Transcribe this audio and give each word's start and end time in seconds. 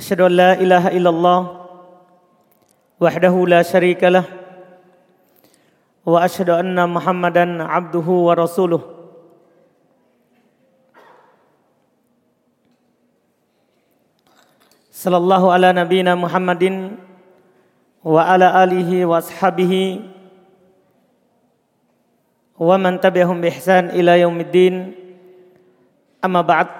Asyhadu 0.00 0.26
an 0.28 0.32
la 0.36 0.50
ilaha 0.60 0.90
illallah 0.92 1.66
وحده 2.96 3.34
لا 3.46 3.60
شريك 3.60 4.00
له 4.08 4.24
واشهد 6.06 6.48
ان 6.50 6.80
محمدا 6.80 7.44
عبده 7.62 8.08
ورسوله 8.08 8.82
صلى 14.96 15.16
الله 15.16 15.42
على 15.52 15.68
نبينا 15.72 16.12
محمد 16.16 16.64
وعلى 18.00 18.46
اله 18.64 18.90
واصحابه 19.06 19.72
ومن 22.56 22.92
تبعهم 23.04 23.40
باحسان 23.44 23.92
الى 23.92 24.24
يوم 24.24 24.40
الدين 24.40 24.74
اما 26.24 26.40
بعد 26.40 26.79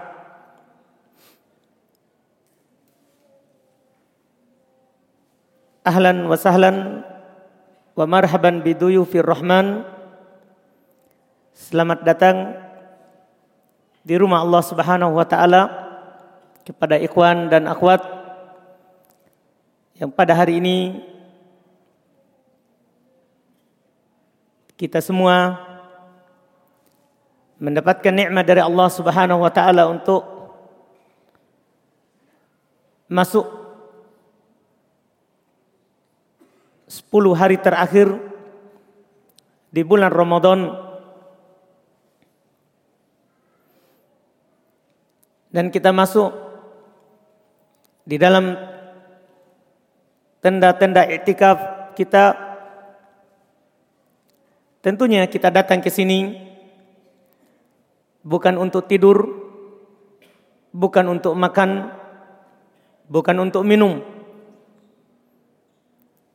Ahlan 5.81 6.29
wa 6.29 6.37
sahlan 6.37 7.01
wa 7.97 8.05
marhaban 8.05 8.61
rahman. 8.61 9.81
Selamat 11.57 12.05
datang 12.05 12.53
di 14.05 14.13
rumah 14.13 14.45
Allah 14.45 14.61
Subhanahu 14.61 15.17
wa 15.17 15.25
taala 15.25 15.73
kepada 16.61 17.01
ikhwan 17.01 17.49
dan 17.49 17.65
akhwat 17.65 17.97
yang 19.97 20.13
pada 20.13 20.37
hari 20.37 20.61
ini 20.61 21.01
kita 24.77 25.01
semua 25.01 25.65
mendapatkan 27.57 28.13
nikmat 28.13 28.45
dari 28.45 28.61
Allah 28.61 28.85
Subhanahu 28.85 29.41
wa 29.41 29.49
taala 29.49 29.89
untuk 29.89 30.29
masuk 33.09 33.60
10 36.91 37.39
hari 37.39 37.55
terakhir 37.55 38.11
di 39.71 39.79
bulan 39.79 40.11
Ramadan. 40.11 40.75
Dan 45.47 45.71
kita 45.71 45.95
masuk 45.95 46.35
di 48.03 48.19
dalam 48.19 48.59
tenda-tenda 50.43 51.07
iktikaf 51.07 51.95
kita. 51.95 52.35
Tentunya 54.83 55.23
kita 55.31 55.47
datang 55.47 55.79
ke 55.79 55.87
sini 55.87 56.35
bukan 58.27 58.59
untuk 58.59 58.91
tidur 58.91 59.23
bukan 60.75 61.19
untuk 61.19 61.37
makan 61.37 61.93
bukan 63.11 63.37
untuk 63.43 63.61
minum 63.61 64.10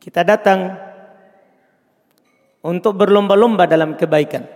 kita 0.07 0.23
datang 0.23 0.71
untuk 2.63 2.95
berlomba-lomba 2.95 3.67
dalam 3.67 3.99
kebaikan. 3.99 4.47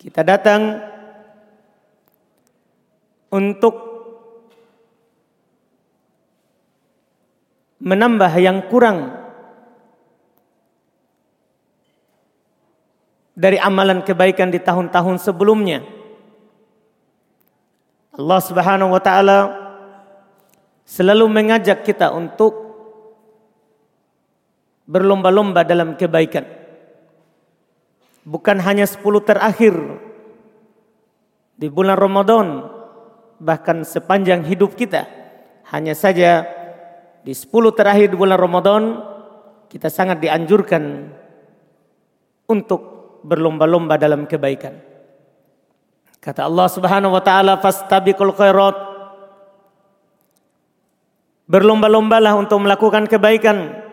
Kita 0.00 0.24
datang 0.24 0.80
untuk 3.28 3.76
menambah 7.84 8.32
yang 8.40 8.64
kurang 8.72 9.12
dari 13.36 13.60
amalan 13.60 14.00
kebaikan 14.08 14.48
di 14.48 14.56
tahun-tahun 14.56 15.20
sebelumnya. 15.20 15.84
Allah 18.16 18.40
Subhanahu 18.40 18.96
wa 18.96 19.02
taala 19.04 19.38
selalu 20.88 21.28
mengajak 21.28 21.84
kita 21.84 22.08
untuk 22.08 22.67
berlomba-lomba 24.88 25.68
dalam 25.68 25.94
kebaikan. 26.00 26.48
Bukan 28.24 28.56
hanya 28.64 28.88
10 28.88 29.04
terakhir 29.20 29.76
di 31.60 31.68
bulan 31.68 32.00
Ramadan, 32.00 32.64
bahkan 33.36 33.84
sepanjang 33.84 34.48
hidup 34.48 34.72
kita. 34.72 35.04
Hanya 35.68 35.92
saja 35.92 36.48
di 37.20 37.36
10 37.36 37.52
terakhir 37.76 38.08
di 38.08 38.16
bulan 38.16 38.40
Ramadan 38.40 38.82
kita 39.68 39.92
sangat 39.92 40.24
dianjurkan 40.24 41.12
untuk 42.48 43.20
berlomba-lomba 43.20 44.00
dalam 44.00 44.24
kebaikan. 44.24 44.72
Kata 46.18 46.48
Allah 46.48 46.68
Subhanahu 46.72 47.14
wa 47.14 47.22
taala 47.22 47.60
fastabiqul 47.60 48.32
khairat 48.34 48.88
Berlomba-lombalah 51.48 52.36
untuk 52.36 52.60
melakukan 52.60 53.08
kebaikan 53.08 53.87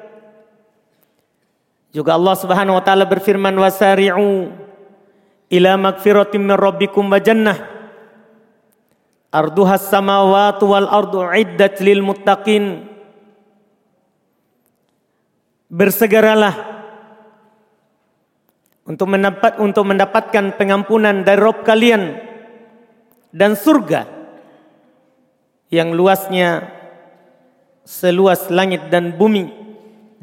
juga 1.95 2.19
Allah 2.19 2.35
Subhanahu 2.35 2.75
wa 2.75 2.83
taala 2.83 3.07
berfirman 3.07 3.56
wasari'u 3.56 4.51
ila 5.47 5.72
magfiratin 5.79 6.44
min 6.44 6.59
rabbikum 6.59 7.07
wa 7.07 7.23
jannah. 7.23 7.56
Arduha 9.31 9.79
samawati 9.79 10.63
wal 10.67 10.91
ardu 10.91 11.23
iddat 11.31 11.79
lil 11.79 12.03
muttaqin. 12.03 12.91
Bersegeralah 15.72 16.75
untuk 18.83 19.07
mendapat 19.07 19.56
untuk 19.63 19.88
mendapatkan 19.88 20.59
pengampunan 20.59 21.23
dari 21.23 21.39
Rob 21.39 21.63
kalian 21.63 22.19
dan 23.31 23.56
surga 23.56 24.03
yang 25.72 25.95
luasnya 25.95 26.69
seluas 27.88 28.51
langit 28.51 28.91
dan 28.91 29.16
bumi 29.16 29.64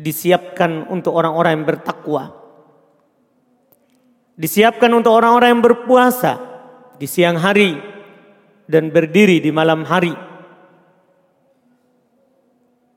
disiapkan 0.03 0.91
untuk 0.91 1.15
orang-orang 1.15 1.63
yang 1.63 1.67
bertakwa. 1.67 2.35
Disiapkan 4.35 4.91
untuk 4.91 5.15
orang-orang 5.15 5.55
yang 5.55 5.63
berpuasa 5.63 6.43
di 6.99 7.07
siang 7.07 7.39
hari 7.39 7.79
dan 8.67 8.91
berdiri 8.91 9.39
di 9.39 9.55
malam 9.55 9.87
hari. 9.87 10.11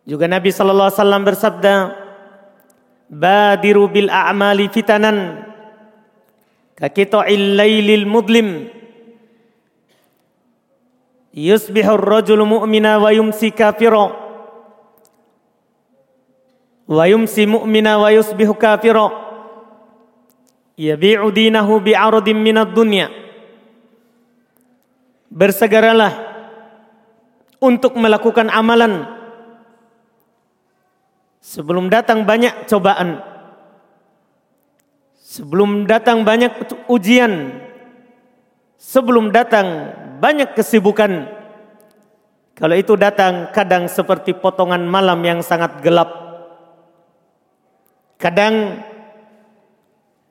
Juga 0.06 0.26
Nabi 0.26 0.50
sallallahu 0.50 0.90
alaihi 0.90 1.02
wasallam 1.02 1.24
bersabda, 1.26 1.74
"Badiru 3.10 3.86
bil 3.90 4.10
a'mali 4.10 4.70
fitanan 4.70 5.46
ka 6.74 6.90
qita'il 6.90 7.58
lailil 7.58 8.06
mudlim." 8.10 8.70
Yusbihu 11.36 12.00
ar-rajulu 12.00 12.48
mu'mina 12.48 12.96
wa 12.96 13.12
yumsi 13.12 13.52
kafira 13.52 14.25
wa 16.86 17.04
yumsi 17.10 17.50
mu'mina 17.50 17.98
wa 17.98 18.10
yusbihu 18.14 18.54
kafira 18.54 19.10
yabi'u 20.78 21.28
dinahu 21.34 21.82
bi'aradin 21.82 22.38
minad 22.38 22.74
dunya 22.74 23.10
bersegeralah 25.36 26.14
untuk 27.60 27.98
melakukan 28.00 28.48
amalan. 28.48 29.04
Sebelum 31.44 31.92
datang 31.92 32.26
banyak 32.26 32.66
cobaan. 32.66 33.22
Sebelum 35.20 35.86
datang 35.86 36.26
banyak 36.26 36.54
ujian. 36.90 37.62
Sebelum 38.80 39.30
datang 39.30 39.94
banyak 40.18 40.58
kesibukan. 40.58 41.30
Kalau 42.56 42.76
itu 42.80 42.96
datang 42.96 43.52
kadang 43.52 43.92
seperti 43.92 44.32
potongan 44.32 44.88
malam 44.88 45.20
yang 45.28 45.44
sangat 45.44 45.84
gelap 45.84 46.25
Kadang 48.16 48.80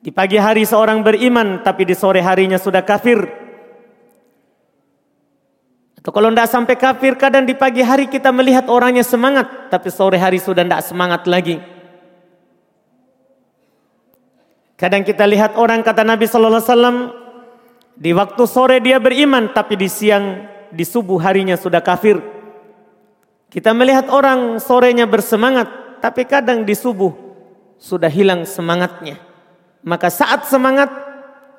di 0.05 0.13
pagi 0.13 0.37
hari 0.37 0.65
seorang 0.69 1.01
beriman 1.01 1.65
tapi 1.65 1.81
di 1.81 1.97
sore 1.97 2.21
harinya 2.21 2.61
sudah 2.61 2.85
kafir. 2.85 3.25
Atau 5.97 6.13
kalau 6.13 6.29
tidak 6.29 6.49
sampai 6.53 6.75
kafir 6.77 7.17
kadang 7.17 7.49
di 7.49 7.57
pagi 7.57 7.81
hari 7.81 8.05
kita 8.05 8.29
melihat 8.29 8.69
orangnya 8.69 9.01
semangat 9.01 9.73
tapi 9.73 9.89
sore 9.89 10.21
hari 10.21 10.37
sudah 10.37 10.61
tidak 10.61 10.85
semangat 10.85 11.25
lagi. 11.25 11.57
Kadang 14.77 15.01
kita 15.01 15.25
lihat 15.25 15.57
orang 15.57 15.81
kata 15.81 16.05
Nabi 16.05 16.29
Sallallahu 16.29 16.61
Alaihi 16.61 16.69
Wasallam 16.69 16.97
di 17.97 18.11
waktu 18.13 18.43
sore 18.45 18.77
dia 18.85 19.01
beriman 19.01 19.49
tapi 19.49 19.73
di 19.73 19.89
siang 19.89 20.45
di 20.69 20.85
subuh 20.85 21.17
harinya 21.17 21.57
sudah 21.57 21.81
kafir. 21.81 22.21
Kita 23.49 23.73
melihat 23.73 24.11
orang 24.13 24.59
sorenya 24.61 25.09
bersemangat, 25.09 25.97
tapi 26.03 26.27
kadang 26.27 26.67
di 26.67 26.75
subuh 26.77 27.24
sudah 27.79 28.09
hilang 28.09 28.47
semangatnya. 28.47 29.19
Maka 29.85 30.09
saat 30.09 30.49
semangat, 30.49 30.89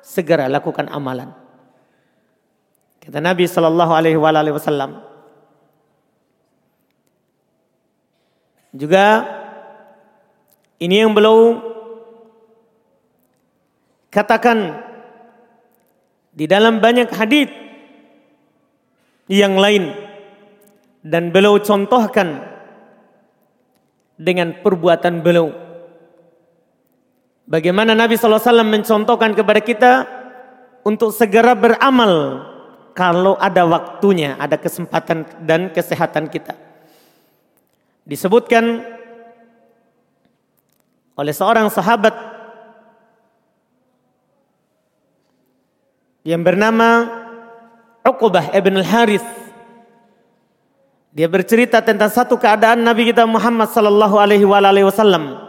segera 0.03 0.47
lakukan 0.47 0.87
amalan. 0.87 1.35
Kata 3.03 3.19
Nabi 3.19 3.47
Shallallahu 3.47 3.91
Alaihi 3.91 4.19
Wasallam. 4.19 5.03
Juga 8.75 9.25
ini 10.77 11.01
yang 11.01 11.15
beliau 11.15 11.57
katakan 14.13 14.83
di 16.35 16.45
dalam 16.45 16.77
banyak 16.77 17.09
hadis 17.09 17.49
yang 19.25 19.57
lain 19.57 19.91
dan 21.01 21.33
beliau 21.33 21.57
contohkan 21.59 22.43
dengan 24.15 24.61
perbuatan 24.61 25.25
beliau. 25.25 25.66
Bagaimana 27.47 27.95
Nabi 27.95 28.19
SAW 28.19 28.43
mencontohkan 28.67 29.31
kepada 29.31 29.63
kita 29.63 29.91
untuk 30.83 31.15
segera 31.15 31.55
beramal 31.55 32.43
kalau 32.91 33.39
ada 33.39 33.63
waktunya, 33.63 34.35
ada 34.35 34.59
kesempatan 34.59 35.23
dan 35.47 35.71
kesehatan 35.71 36.27
kita. 36.27 36.59
Disebutkan 38.03 38.83
oleh 41.15 41.33
seorang 41.33 41.71
sahabat 41.71 42.13
yang 46.27 46.43
bernama 46.43 47.07
Uqbah 48.03 48.51
ibn 48.51 48.75
al-Harith 48.75 49.27
dia 51.15 51.25
bercerita 51.31 51.79
tentang 51.79 52.11
satu 52.11 52.35
keadaan 52.35 52.83
Nabi 52.83 53.09
kita 53.09 53.23
Muhammad 53.23 53.71
sallallahu 53.71 54.19
alaihi 54.19 54.45
wasallam. 54.45 55.46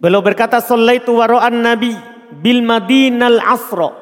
Beliau 0.00 0.24
berkata, 0.24 0.64
"Shallaitu 0.64 1.12
wara'an 1.12 1.60
Nabi 1.60 1.92
bil 2.40 2.64
Madinal 2.64 3.36
Asra." 3.44 4.00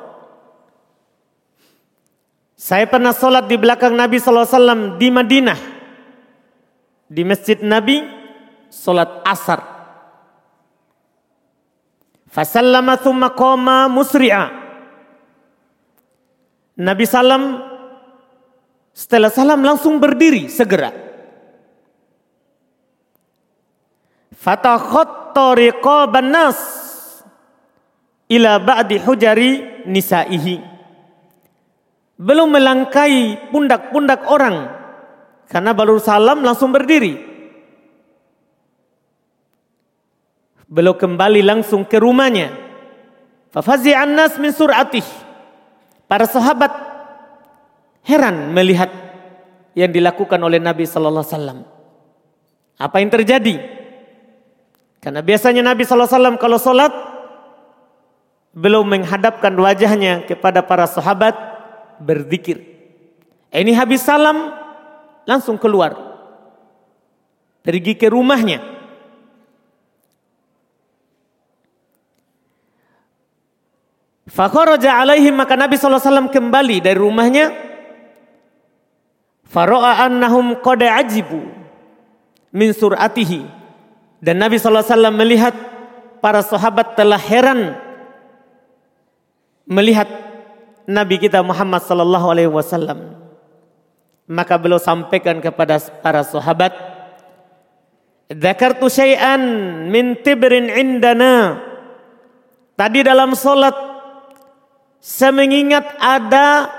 Saya 2.59 2.91
pernah 2.91 3.15
solat 3.15 3.47
di 3.47 3.55
belakang 3.55 3.95
Nabi 3.95 4.19
wasallam 4.19 4.99
di 4.99 5.15
Madinah. 5.15 5.59
Di 7.07 7.23
Masjid 7.23 7.59
Nabi 7.63 8.03
solat 8.69 9.23
asar. 9.25 9.63
Fasallama 12.29 13.01
thumma 13.01 13.33
qama 13.33 13.89
musri'a. 13.89 14.53
Nabi 16.79 17.05
sallam 17.09 17.63
setelah 18.93 19.33
salam 19.33 19.65
langsung 19.65 19.97
berdiri 20.03 20.51
segera. 20.53 21.08
Fatakhatta 24.39 25.59
riqaban 25.59 26.31
nas 26.31 26.59
ila 28.31 28.63
ba'di 28.63 29.03
hujari 29.03 29.83
nisaihi. 29.91 30.63
Belum 32.19 32.51
melangkai 32.51 33.51
pundak-pundak 33.51 34.27
orang 34.31 34.71
karena 35.51 35.75
baru 35.75 35.99
salam 35.99 36.47
langsung 36.47 36.71
berdiri. 36.71 37.27
Belum 40.69 40.95
kembali 40.95 41.41
langsung 41.43 41.83
ke 41.89 41.99
rumahnya. 41.99 42.53
Fafazi'an 43.51 44.13
nas 44.13 44.37
min 44.37 44.53
sur'atih. 44.53 45.07
Para 46.05 46.29
sahabat 46.29 46.71
heran 48.05 48.53
melihat 48.53 48.93
yang 49.73 49.89
dilakukan 49.93 50.41
oleh 50.41 50.61
Nabi 50.61 50.85
sallallahu 50.85 51.25
alaihi 51.25 51.35
wasallam. 51.35 51.59
Apa 52.79 52.97
yang 53.01 53.11
terjadi? 53.11 53.78
Karena 54.99 55.23
biasanya 55.23 55.63
Nabi 55.63 55.87
wasallam 55.87 56.37
kalau 56.37 56.59
salat 56.59 56.91
belum 58.51 58.83
menghadapkan 58.91 59.55
wajahnya 59.55 60.27
kepada 60.27 60.65
para 60.67 60.91
sahabat 60.91 61.35
berzikir. 62.03 62.59
Ini 63.55 63.73
habis 63.79 64.03
salam 64.03 64.51
langsung 65.25 65.57
keluar. 65.57 65.95
Pergi 67.63 67.95
ke 67.95 68.11
rumahnya. 68.11 68.79
Fakharaja 74.29 75.01
alaihim 75.01 75.35
maka 75.35 75.57
Nabi 75.57 75.81
SAW 75.81 76.29
kembali 76.29 76.85
dari 76.85 77.01
rumahnya 77.01 77.49
Faro'a 79.49 80.05
annahum 80.05 80.61
qad 80.61 80.85
ajibu 80.85 81.49
min 82.53 82.77
suratihi. 82.77 83.58
Dan 84.19 84.43
Nabi 84.43 84.59
SAW 84.59 85.15
melihat 85.15 85.55
para 86.19 86.43
sahabat 86.43 86.99
telah 86.99 87.19
heran 87.19 87.79
melihat 89.69 90.09
Nabi 90.89 91.21
kita 91.21 91.45
Muhammad 91.45 91.85
sallallahu 91.85 92.27
alaihi 92.33 92.49
wasallam. 92.49 93.21
Maka 94.25 94.57
beliau 94.57 94.81
sampaikan 94.81 95.41
kepada 95.45 95.77
para 96.01 96.25
sahabat, 96.25 96.73
"Dzakartu 98.33 98.89
syai'an 98.89 99.41
min 99.93 100.17
tibrin 100.25 100.73
indana." 100.73 101.61
Tadi 102.73 103.05
dalam 103.05 103.37
solat 103.37 103.77
saya 104.99 105.33
mengingat 105.33 105.85
ada 106.01 106.73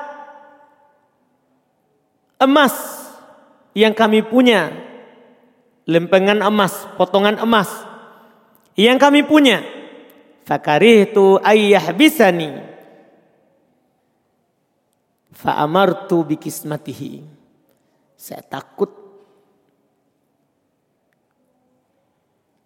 emas 2.41 2.73
yang 3.77 3.93
kami 3.93 4.25
punya, 4.25 4.73
lempengan 5.89 6.45
emas, 6.45 6.85
potongan 6.93 7.41
emas 7.41 7.69
yang 8.77 9.01
kami 9.01 9.25
punya. 9.25 9.65
Fakarihtu 10.45 11.41
ayyah 11.41 11.89
bisani. 11.97 12.53
Fa'amartu 15.33 16.25
bikismatihi. 16.29 17.25
Saya 18.13 18.43
takut 18.45 18.91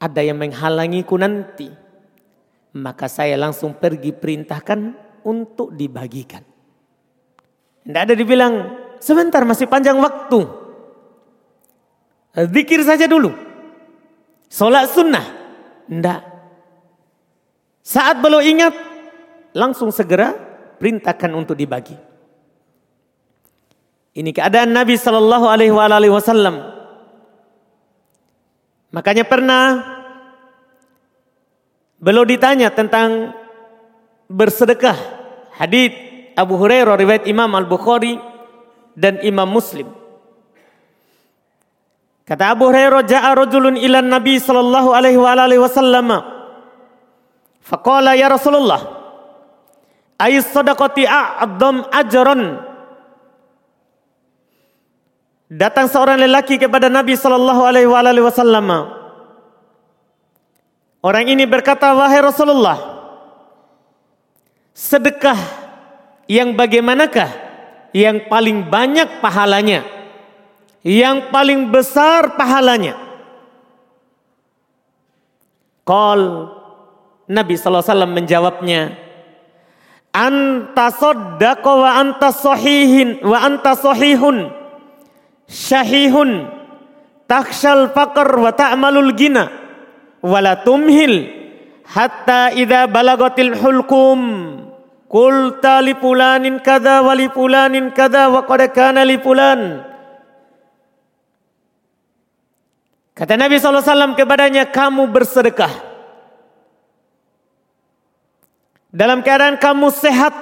ada 0.03 0.19
yang 0.19 0.35
menghalangiku 0.35 1.15
nanti. 1.15 1.71
Maka 2.73 3.05
saya 3.05 3.37
langsung 3.37 3.77
pergi 3.77 4.11
perintahkan 4.11 4.79
untuk 5.23 5.71
dibagikan. 5.77 6.41
Tidak 7.85 8.01
ada 8.01 8.17
dibilang 8.17 8.83
Sebentar 9.03 9.43
masih 9.43 9.67
panjang 9.67 9.99
waktu. 9.99 10.62
Zikir 12.33 12.81
saja 12.81 13.05
dulu. 13.05 13.29
Sholat 14.49 14.89
sunnah. 14.89 15.25
Tidak. 15.85 16.21
Saat 17.85 18.23
belum 18.23 18.41
ingat, 18.41 18.73
langsung 19.53 19.93
segera 19.93 20.33
perintahkan 20.81 21.29
untuk 21.37 21.53
dibagi. 21.53 21.93
Ini 24.13 24.29
keadaan 24.29 24.73
Nabi 24.73 24.97
Shallallahu 24.97 25.45
Alaihi 25.49 26.13
Wasallam. 26.13 26.61
Makanya 28.93 29.25
pernah 29.25 29.81
belum 31.97 32.25
ditanya 32.29 32.69
tentang 32.69 33.33
bersedekah. 34.29 34.97
Hadis 35.57 35.93
Abu 36.37 36.57
Hurairah 36.61 36.97
riwayat 36.97 37.25
Imam 37.25 37.49
Al 37.57 37.65
Bukhari 37.65 38.17
dan 38.93 39.17
Imam 39.25 39.49
Muslim. 39.49 40.02
Kata 42.23 42.55
Abu 42.55 42.71
Hurairah, 42.71 43.03
"Ja'a 43.03 43.35
rajulun 43.35 43.75
ila 43.75 43.99
Nabi 43.99 44.39
sallallahu 44.39 44.95
alaihi 44.95 45.19
wa 45.19 45.35
alihi 45.35 45.59
wasallam." 45.59 46.07
Faqala 47.59 48.15
ya 48.15 48.31
Rasulullah, 48.31 48.79
"Ay 50.15 50.39
sadaqati 50.39 51.03
a'dham 51.03 51.83
ajran?" 51.91 52.63
Datang 55.53 55.85
seorang 55.85 56.17
lelaki 56.17 56.57
kepada 56.57 56.89
Nabi 56.89 57.13
sallallahu 57.13 57.61
alaihi 57.61 57.85
wa 57.91 57.99
alihi 58.01 58.25
wasallam. 58.25 58.67
Orang 61.03 61.27
ini 61.27 61.43
berkata, 61.43 61.91
"Wahai 61.91 62.23
Rasulullah, 62.23 62.79
sedekah 64.71 65.37
yang 66.25 66.57
bagaimanakah 66.57 67.29
yang 67.93 68.25
paling 68.31 68.65
banyak 68.65 69.21
pahalanya, 69.21 69.85
yang 70.83 71.31
paling 71.31 71.71
besar 71.71 72.35
pahalanya. 72.35 72.99
Kal 75.83 76.51
Nabi 77.27 77.55
SAW 77.55 78.07
menjawabnya, 78.07 78.99
Anta 80.13 80.93
soddaqa 80.93 81.71
wa 81.73 81.97
anta 81.97 82.29
sahihin 82.29 83.25
wa 83.25 83.33
anta 83.41 83.73
sahihun 83.73 84.53
syahihun 85.49 86.45
takshal 87.25 87.89
faqr 87.89 88.29
wa 88.37 88.53
ta'malul 88.53 89.09
gina 89.17 89.49
wala 90.21 90.61
tumhil 90.61 91.33
hatta 91.89 92.53
idza 92.53 92.85
balagatil 92.93 93.57
hulkum 93.57 94.19
Qulta 95.09 95.77
li 95.85 95.93
fulanin 95.93 96.57
kada 96.57 97.05
wa 97.05 97.13
li 97.13 97.29
fulanin 97.29 97.93
kada 97.93 98.33
wa 98.33 98.45
qad 98.49 98.69
kana 98.73 99.05
li 99.05 99.17
fulan 99.21 99.92
Kata 103.13 103.37
Nabi 103.37 103.61
SAW 103.61 104.17
kepadanya, 104.17 104.65
kamu 104.65 105.05
bersedekah. 105.13 105.69
Dalam 108.93 109.21
keadaan 109.21 109.57
kamu 109.57 109.89
sehat. 109.93 110.33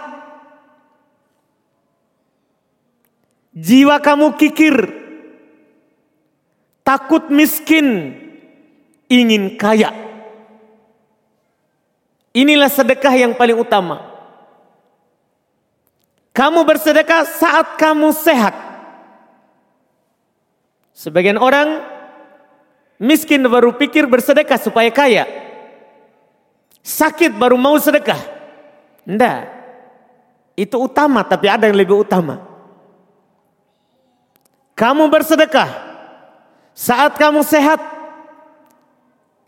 Jiwa 3.52 4.00
kamu 4.00 4.40
kikir. 4.40 4.76
Takut 6.84 7.28
miskin. 7.28 8.16
Ingin 9.12 9.60
kaya. 9.60 9.92
Inilah 12.32 12.72
sedekah 12.72 13.12
yang 13.12 13.36
paling 13.36 13.60
utama. 13.60 14.08
Kamu 16.32 16.64
bersedekah 16.64 17.28
saat 17.28 17.76
kamu 17.76 18.16
sehat. 18.16 18.56
Sebagian 20.96 21.36
orang 21.36 21.84
Miskin 23.02 23.42
baru 23.50 23.74
pikir 23.74 24.06
bersedekah 24.06 24.62
supaya 24.62 24.94
kaya. 24.94 25.26
Sakit 26.86 27.34
baru 27.34 27.58
mau 27.58 27.74
sedekah. 27.82 28.22
Tidak. 29.10 29.42
Itu 30.54 30.86
utama 30.86 31.26
tapi 31.26 31.50
ada 31.50 31.66
yang 31.66 31.82
lebih 31.82 32.06
utama. 32.06 32.46
Kamu 34.78 35.10
bersedekah 35.10 35.70
saat 36.78 37.18
kamu 37.18 37.42
sehat. 37.42 37.82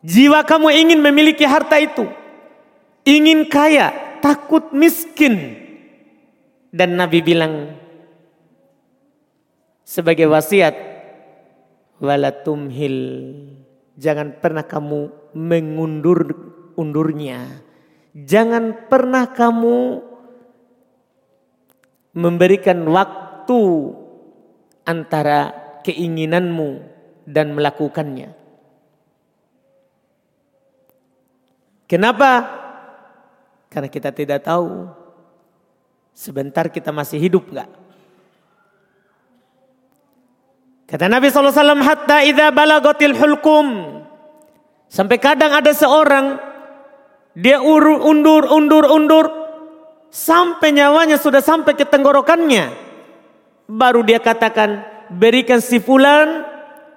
Jiwa 0.01 0.41
kamu 0.41 0.73
ingin 0.73 0.99
memiliki 0.99 1.45
harta 1.45 1.77
itu. 1.77 2.09
Ingin 3.05 3.47
kaya, 3.47 4.17
takut 4.19 4.73
miskin. 4.73 5.61
Dan 6.73 6.97
Nabi 6.97 7.21
bilang 7.21 7.77
sebagai 9.85 10.25
wasiat 10.25 10.92
walatumhil. 12.03 12.99
Jangan 13.95 14.43
pernah 14.43 14.67
kamu 14.67 15.31
mengundur 15.31 16.19
undurnya. 16.75 17.63
Jangan 18.11 18.91
pernah 18.91 19.31
kamu 19.31 20.03
memberikan 22.13 22.83
waktu 22.91 23.61
antara 24.83 25.55
keinginanmu 25.87 26.83
dan 27.23 27.55
melakukannya. 27.55 28.35
Kenapa? 31.87 32.31
Karena 33.71 33.89
kita 33.89 34.13
tidak 34.13 34.45
tahu. 34.45 34.91
Sebentar 36.13 36.69
kita 36.69 36.93
masih 36.93 37.17
hidup 37.17 37.49
enggak 37.49 37.82
Kata 40.93 41.09
Nabi 41.09 41.33
SAW, 41.33 41.81
hatta 41.81 42.21
idha 42.21 42.53
balagotil 42.53 43.17
hulkum. 43.17 43.97
Sampai 44.85 45.17
kadang 45.17 45.49
ada 45.49 45.73
seorang, 45.73 46.37
dia 47.33 47.57
undur, 47.65 48.45
undur, 48.45 48.85
undur. 48.85 49.25
Sampai 50.13 50.69
nyawanya 50.69 51.17
sudah 51.17 51.41
sampai 51.41 51.73
ke 51.73 51.89
tenggorokannya. 51.89 52.69
Baru 53.65 54.05
dia 54.05 54.21
katakan, 54.21 54.85
berikan 55.09 55.65
si 55.65 55.81
fulan 55.81 56.45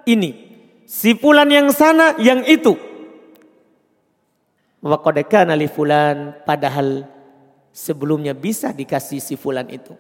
ini. 0.05 0.45
Si 0.85 1.17
fulan 1.17 1.49
yang 1.49 1.73
sana, 1.73 2.21
yang 2.21 2.45
itu. 2.45 2.77
Wakodekana 4.85 5.57
li 5.57 5.73
fulan, 5.73 6.37
padahal 6.45 7.09
sebelumnya 7.73 8.37
bisa 8.37 8.77
dikasih 8.77 9.25
si 9.25 9.41
fulan 9.41 9.65
itu. 9.73 9.97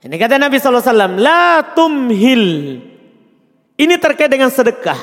Ini 0.00 0.16
kata 0.16 0.40
Nabi 0.40 0.56
SAW, 0.56 1.20
La 1.20 1.60
tumhil. 1.76 2.80
Ini 3.76 3.94
terkait 4.00 4.32
dengan 4.32 4.48
sedekah. 4.48 4.96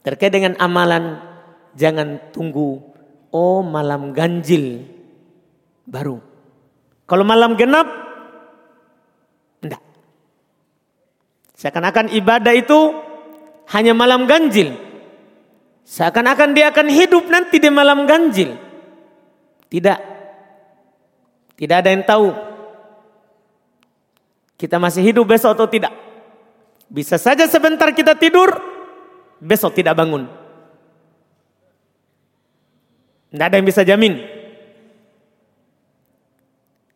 Terkait 0.00 0.32
dengan 0.32 0.56
amalan. 0.56 1.20
Jangan 1.76 2.32
tunggu. 2.32 2.80
Oh 3.28 3.60
malam 3.60 4.16
ganjil. 4.16 4.88
Baru. 5.84 6.24
Kalau 7.04 7.24
malam 7.28 7.60
genap. 7.60 7.88
Enggak. 9.60 9.82
Seakan-akan 11.60 12.16
ibadah 12.16 12.56
itu 12.56 12.96
hanya 13.68 13.92
malam 13.92 14.24
ganjil. 14.24 14.80
Seakan-akan 15.84 16.56
dia 16.56 16.72
akan 16.72 16.88
hidup 16.88 17.28
nanti 17.28 17.60
di 17.60 17.68
malam 17.68 18.08
ganjil. 18.08 18.56
Tidak. 19.68 19.98
Tidak 21.60 21.76
ada 21.76 21.92
yang 21.92 22.08
tahu 22.08 22.49
kita 24.60 24.76
masih 24.76 25.00
hidup 25.00 25.24
besok 25.24 25.56
atau 25.56 25.64
tidak. 25.64 25.96
Bisa 26.92 27.16
saja 27.16 27.48
sebentar 27.48 27.88
kita 27.96 28.12
tidur, 28.12 28.52
besok 29.40 29.72
tidak 29.72 29.96
bangun. 29.96 30.28
Tidak 33.32 33.46
ada 33.46 33.56
yang 33.56 33.64
bisa 33.64 33.80
jamin. 33.80 34.20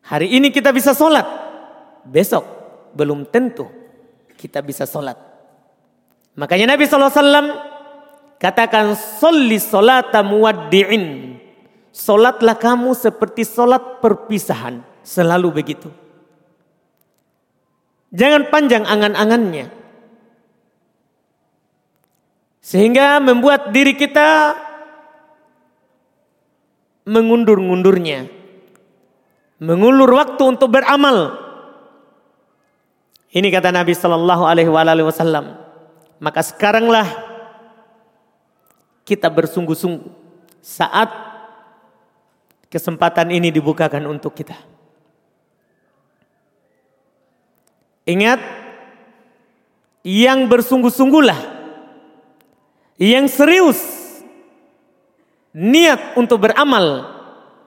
Hari 0.05 0.37
ini 0.37 0.53
kita 0.53 0.69
bisa 0.69 0.93
sholat, 0.93 1.25
besok 2.05 2.45
belum 2.93 3.25
tentu 3.33 3.65
kita 4.37 4.61
bisa 4.61 4.85
sholat. 4.85 5.17
Makanya 6.37 6.77
Nabi 6.77 6.85
SAW 6.85 7.49
katakan 8.37 8.93
soli 8.93 9.57
solata 9.57 10.21
muwaddi'in. 10.21 11.33
Sholatlah 11.95 12.59
kamu 12.59 12.93
seperti 12.93 13.47
sholat 13.47 14.03
perpisahan. 14.03 14.83
Selalu 15.01 15.63
begitu. 15.63 16.04
Jangan 18.13 18.49
panjang 18.53 18.83
angan-angannya. 18.85 19.71
Sehingga 22.65 23.21
membuat 23.21 23.69
diri 23.69 23.93
kita 23.93 24.57
mengundur-ngundurnya. 27.05 28.25
Mengulur 29.61 30.09
waktu 30.17 30.43
untuk 30.43 30.73
beramal. 30.73 31.37
Ini 33.31 33.47
kata 33.53 33.69
Nabi 33.69 33.93
Sallallahu 33.93 34.43
Alaihi 34.43 34.71
Wasallam. 35.05 35.61
Maka 36.17 36.41
sekaranglah 36.41 37.05
kita 39.05 39.29
bersungguh-sungguh 39.29 40.09
saat 40.65 41.13
kesempatan 42.73 43.29
ini 43.29 43.53
dibukakan 43.53 44.09
untuk 44.09 44.33
kita. 44.33 44.57
Ingat, 48.05 48.37
yang 50.05 50.45
bersungguh-sungguhlah, 50.45 51.41
yang 53.01 53.25
serius, 53.25 53.81
niat 55.49 56.13
untuk 56.13 56.45
beramal, 56.45 57.09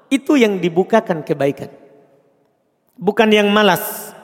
itu 0.07 0.39
yang 0.39 0.63
dibukakan 0.63 1.27
kebaikan. 1.27 1.75
Bukan 2.95 3.29
yang 3.35 3.51
malas. 3.51 4.15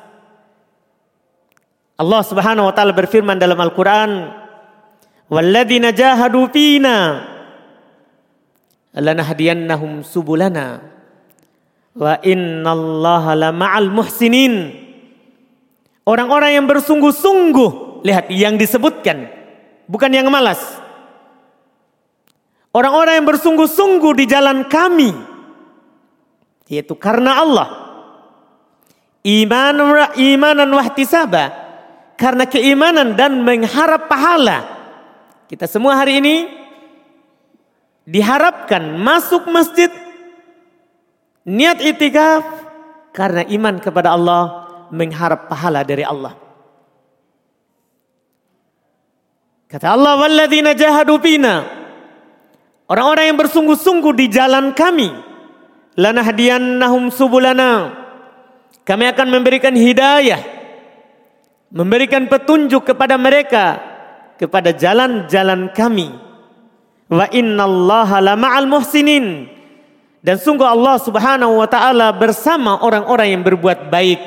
Allah 1.98 2.22
Subhanahu 2.22 2.70
wa 2.70 2.74
taala 2.74 2.94
berfirman 2.94 3.38
dalam 3.38 3.58
Al-Qur'an, 3.58 4.30
"Walladzina 5.30 5.90
jahadu 5.90 6.50
fina 6.54 7.22
lanahdiyannahum 8.94 10.06
subulana 10.06 10.82
wa 11.98 12.18
innallaha 12.22 13.38
lama'al 13.38 13.90
muhsinin." 13.90 14.83
Orang-orang 16.04 16.60
yang 16.60 16.66
bersungguh-sungguh, 16.68 18.04
lihat 18.04 18.28
yang 18.28 18.60
disebutkan, 18.60 19.24
bukan 19.88 20.12
yang 20.12 20.28
malas. 20.28 20.60
Orang-orang 22.76 23.24
yang 23.24 23.28
bersungguh-sungguh 23.28 24.12
di 24.12 24.24
jalan 24.28 24.68
kami, 24.68 25.16
yaitu 26.68 26.92
karena 26.92 27.40
Allah. 27.40 27.68
Iman, 29.24 29.80
imanan 30.20 30.68
wahtisaba, 30.76 31.48
karena 32.20 32.44
keimanan 32.44 33.16
dan 33.16 33.40
mengharap 33.40 34.04
pahala. 34.04 34.58
Kita 35.48 35.64
semua 35.64 35.96
hari 35.96 36.20
ini 36.20 36.36
diharapkan 38.04 39.00
masuk 39.00 39.48
masjid 39.48 39.88
niat 41.48 41.80
itikaf 41.80 42.44
karena 43.16 43.48
iman 43.48 43.80
kepada 43.80 44.12
Allah 44.12 44.63
mengharap 44.90 45.46
pahala 45.48 45.86
dari 45.86 46.02
Allah. 46.02 46.36
Kata 49.70 49.94
Allah, 49.94 50.20
"Walladzina 50.20 50.76
jahadu 50.76 51.20
fina." 51.22 51.64
Orang-orang 52.84 53.32
yang 53.32 53.38
bersungguh-sungguh 53.40 54.12
di 54.12 54.26
jalan 54.28 54.76
kami, 54.76 55.08
lanahdiyannahum 55.96 57.08
subulana. 57.08 58.04
Kami 58.84 59.08
akan 59.08 59.28
memberikan 59.32 59.72
hidayah, 59.72 60.40
memberikan 61.72 62.28
petunjuk 62.28 62.84
kepada 62.84 63.16
mereka 63.16 63.94
kepada 64.36 64.74
jalan-jalan 64.74 65.70
kami. 65.72 66.10
Wa 67.08 67.30
innallaha 67.30 68.18
lama'al 68.20 68.66
muhsinin. 68.66 69.48
Dan 70.24 70.40
sungguh 70.40 70.64
Allah 70.64 70.96
Subhanahu 70.96 71.60
wa 71.60 71.68
taala 71.68 72.10
bersama 72.16 72.80
orang-orang 72.80 73.36
yang 73.36 73.42
berbuat 73.44 73.92
baik. 73.92 74.20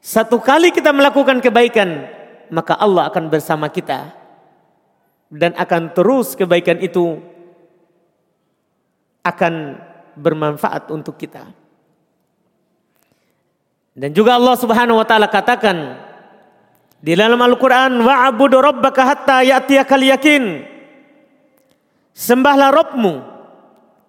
Satu 0.00 0.40
kali 0.40 0.72
kita 0.72 0.96
melakukan 0.96 1.44
kebaikan, 1.44 2.08
maka 2.48 2.72
Allah 2.80 3.12
akan 3.12 3.28
bersama 3.28 3.68
kita 3.68 4.16
dan 5.28 5.52
akan 5.54 5.92
terus 5.92 6.32
kebaikan 6.32 6.80
itu 6.80 7.20
akan 9.20 9.76
bermanfaat 10.16 10.88
untuk 10.88 11.20
kita. 11.20 11.52
Dan 13.92 14.16
juga 14.16 14.40
Allah 14.40 14.56
Subhanahu 14.56 14.98
wa 14.98 15.06
taala 15.06 15.28
katakan 15.28 16.00
di 17.04 17.12
dalam 17.12 17.36
Al-Qur'an 17.36 17.92
wa'budu 18.00 18.56
rabbaka 18.56 19.04
hatta 19.04 19.44
ya'tiyakal 19.44 20.04
yakin. 20.16 20.64
Sembahlah 22.16 22.72
Rabbmu 22.72 23.14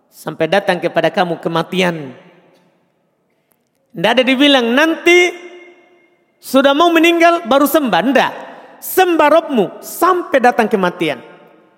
sampai 0.08 0.48
datang 0.48 0.80
kepada 0.80 1.12
kamu 1.12 1.44
kematian. 1.44 2.16
Tidak 3.92 4.12
ada 4.16 4.24
dibilang 4.24 4.72
nanti 4.72 5.51
sudah 6.42 6.74
mau 6.74 6.90
meninggal 6.90 7.46
baru 7.46 7.70
sembah. 7.70 8.02
Tidak. 8.02 8.32
Sembah 8.82 9.30
Rabbmu 9.30 9.66
sampai 9.86 10.42
datang 10.42 10.66
kematian. 10.66 11.22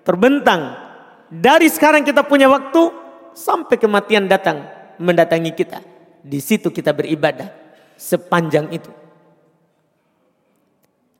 Terbentang. 0.00 0.80
Dari 1.28 1.68
sekarang 1.68 2.00
kita 2.00 2.24
punya 2.24 2.48
waktu 2.48 2.88
sampai 3.36 3.76
kematian 3.76 4.24
datang 4.24 4.64
mendatangi 4.96 5.52
kita. 5.52 5.84
Di 6.24 6.40
situ 6.40 6.72
kita 6.72 6.96
beribadah 6.96 7.52
sepanjang 8.00 8.72
itu. 8.72 8.88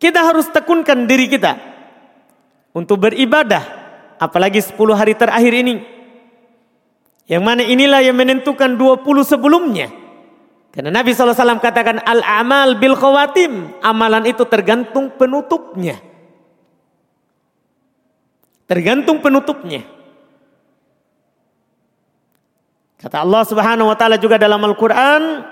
Kita 0.01 0.25
harus 0.25 0.49
tekunkan 0.49 1.05
diri 1.05 1.29
kita 1.29 1.53
untuk 2.73 3.09
beribadah 3.09 3.61
apalagi 4.17 4.65
10 4.65 4.73
hari 4.97 5.13
terakhir 5.13 5.53
ini. 5.53 5.85
Yang 7.29 7.43
mana 7.45 7.63
inilah 7.65 8.01
yang 8.05 8.17
menentukan 8.17 8.77
20 8.77 9.05
sebelumnya. 9.25 10.04
Karena 10.75 10.91
Nabi 10.91 11.15
SAW 11.15 11.63
katakan 11.63 12.03
al-amal 12.03 12.75
bil 12.83 12.99
khawatim. 12.99 13.79
Amalan 13.79 14.27
itu 14.27 14.43
tergantung 14.43 15.15
penutupnya. 15.15 16.03
Tergantung 18.67 19.23
penutupnya. 19.23 19.87
Kata 22.99 23.23
Allah 23.23 23.47
Subhanahu 23.47 23.87
wa 23.87 23.95
taala 23.95 24.19
juga 24.19 24.35
dalam 24.35 24.59
Al-Qur'an, 24.67 25.47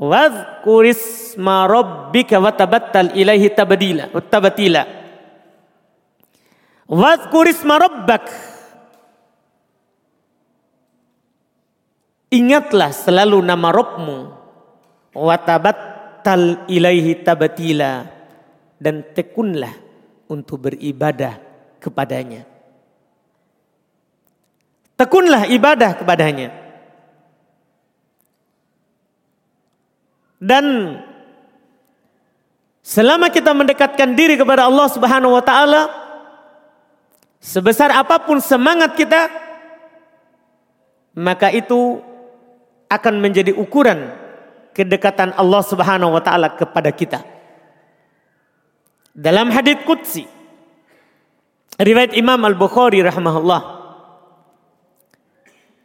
"Wadhkuris 0.00 1.36
ma 1.36 1.68
rabbika 1.68 2.40
wa 2.40 2.48
tabattal 2.48 3.12
ilaihi 3.12 3.52
tabdila 3.52 4.08
tabatila." 4.32 4.88
Wadhkuris 6.88 7.68
ma 7.68 7.76
rabbak. 7.76 8.24
Ingatlah 12.32 12.96
selalu 12.96 13.44
nama 13.44 13.68
Rabbmu 13.72 14.37
watabattal 15.12 16.68
ilaihi 16.68 17.20
tabatila 17.24 18.06
dan 18.78 19.02
tekunlah 19.12 19.72
untuk 20.28 20.70
beribadah 20.70 21.40
kepadanya. 21.80 22.44
Tekunlah 24.98 25.46
ibadah 25.50 25.94
kepadanya. 25.94 26.48
Dan 30.38 30.98
selama 32.82 33.30
kita 33.30 33.50
mendekatkan 33.50 34.14
diri 34.14 34.38
kepada 34.38 34.70
Allah 34.70 34.86
Subhanahu 34.86 35.34
wa 35.34 35.42
taala 35.42 35.90
sebesar 37.42 37.90
apa 37.90 38.22
pun 38.22 38.38
semangat 38.38 38.94
kita 38.94 39.26
maka 41.18 41.50
itu 41.50 41.98
akan 42.86 43.14
menjadi 43.18 43.50
ukuran 43.54 44.14
kedekatan 44.72 45.34
Allah 45.36 45.62
Subhanahu 45.64 46.16
wa 46.16 46.22
taala 46.22 46.54
kepada 46.54 46.90
kita. 46.94 47.20
Dalam 49.14 49.50
hadits 49.50 49.82
qudsi 49.82 50.24
riwayat 51.78 52.14
Imam 52.14 52.38
Al-Bukhari 52.42 53.02
rahimahullah 53.02 53.78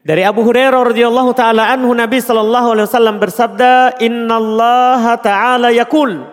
dari 0.03 0.21
Abu 0.27 0.43
Hurairah 0.43 0.91
radhiyallahu 0.91 1.31
taala 1.31 1.71
anhu 1.71 1.95
Nabi 1.95 2.19
sallallahu 2.19 2.75
alaihi 2.75 2.87
wasallam 2.91 3.17
bersabda, 3.23 4.03
"Innallaha 4.03 5.15
ta'ala 5.23 5.71
yaqul" 5.71 6.27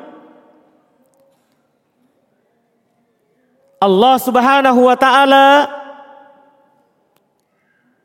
Allah 3.80 4.14
Subhanahu 4.20 4.80
wa 4.84 4.96
taala 4.98 5.46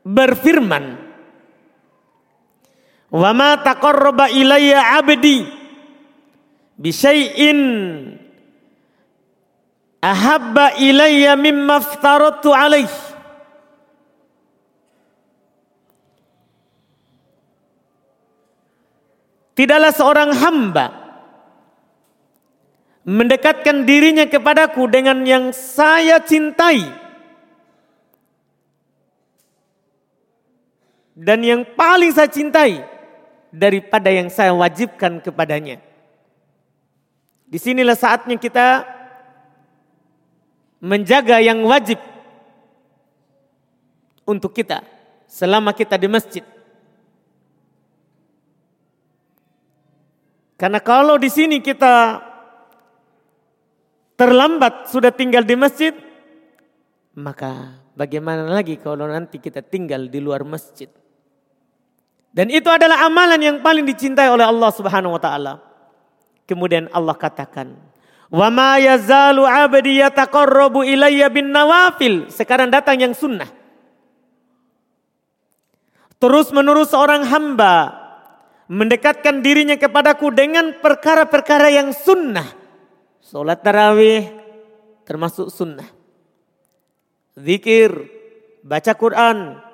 berfirman 0.06 1.05
Wa 3.16 3.32
ma 3.32 3.56
taqarraba 3.56 4.28
ilayya 4.28 5.00
'abdi 5.00 5.48
bi 6.76 6.90
syai'in 6.92 7.60
ahabba 10.04 10.76
ilayya 10.76 11.32
mimma 11.32 11.80
aftaratu 11.80 12.52
alaih. 12.52 12.92
Tidaklah 19.56 19.92
seorang 19.96 20.36
hamba 20.36 20.86
mendekatkan 23.08 23.88
dirinya 23.88 24.28
kepadaku 24.28 24.84
dengan 24.92 25.24
yang 25.24 25.56
saya 25.56 26.20
cintai 26.20 26.84
dan 31.16 31.40
yang 31.40 31.64
paling 31.72 32.12
saya 32.12 32.28
cintai 32.28 32.95
daripada 33.56 34.12
yang 34.12 34.28
saya 34.28 34.52
wajibkan 34.52 35.24
kepadanya. 35.24 35.80
Di 37.48 37.56
sinilah 37.56 37.96
saatnya 37.96 38.36
kita 38.36 38.84
menjaga 40.84 41.40
yang 41.40 41.64
wajib 41.64 41.96
untuk 44.28 44.52
kita 44.52 44.84
selama 45.24 45.72
kita 45.72 45.96
di 45.96 46.08
masjid. 46.10 46.44
Karena 50.60 50.80
kalau 50.80 51.16
di 51.16 51.28
sini 51.32 51.60
kita 51.60 52.20
terlambat 54.16 54.88
sudah 54.88 55.12
tinggal 55.12 55.44
di 55.44 55.56
masjid, 55.56 55.92
maka 57.16 57.80
bagaimana 57.92 58.48
lagi 58.48 58.80
kalau 58.80 59.04
nanti 59.04 59.36
kita 59.36 59.60
tinggal 59.60 60.08
di 60.08 60.20
luar 60.20 60.44
masjid? 60.44 60.88
Dan 62.36 62.52
itu 62.52 62.68
adalah 62.68 63.08
amalan 63.08 63.40
yang 63.40 63.56
paling 63.64 63.88
dicintai 63.88 64.28
oleh 64.28 64.44
Allah 64.44 64.68
Subhanahu 64.68 65.16
wa 65.16 65.22
taala. 65.24 65.56
Kemudian 66.44 66.84
Allah 66.92 67.16
katakan, 67.16 67.72
"Wa 68.28 68.52
ma 68.52 68.76
yazalu 68.76 69.48
'abdi 69.48 70.04
yataqarrabu 70.04 70.84
ilayya 70.84 71.32
bin 71.32 71.48
nawafil." 71.48 72.28
Sekarang 72.28 72.68
datang 72.68 73.00
yang 73.00 73.16
sunnah. 73.16 73.48
Terus 76.20 76.52
menerus 76.52 76.92
seorang 76.92 77.24
hamba 77.24 78.04
mendekatkan 78.68 79.40
dirinya 79.40 79.80
kepadaku 79.80 80.28
dengan 80.28 80.76
perkara-perkara 80.76 81.72
yang 81.72 81.96
sunnah. 81.96 82.52
Salat 83.24 83.64
tarawih 83.64 84.28
termasuk 85.08 85.48
sunnah. 85.48 85.88
Zikir, 87.32 87.96
baca 88.60 88.92
Quran, 88.92 89.65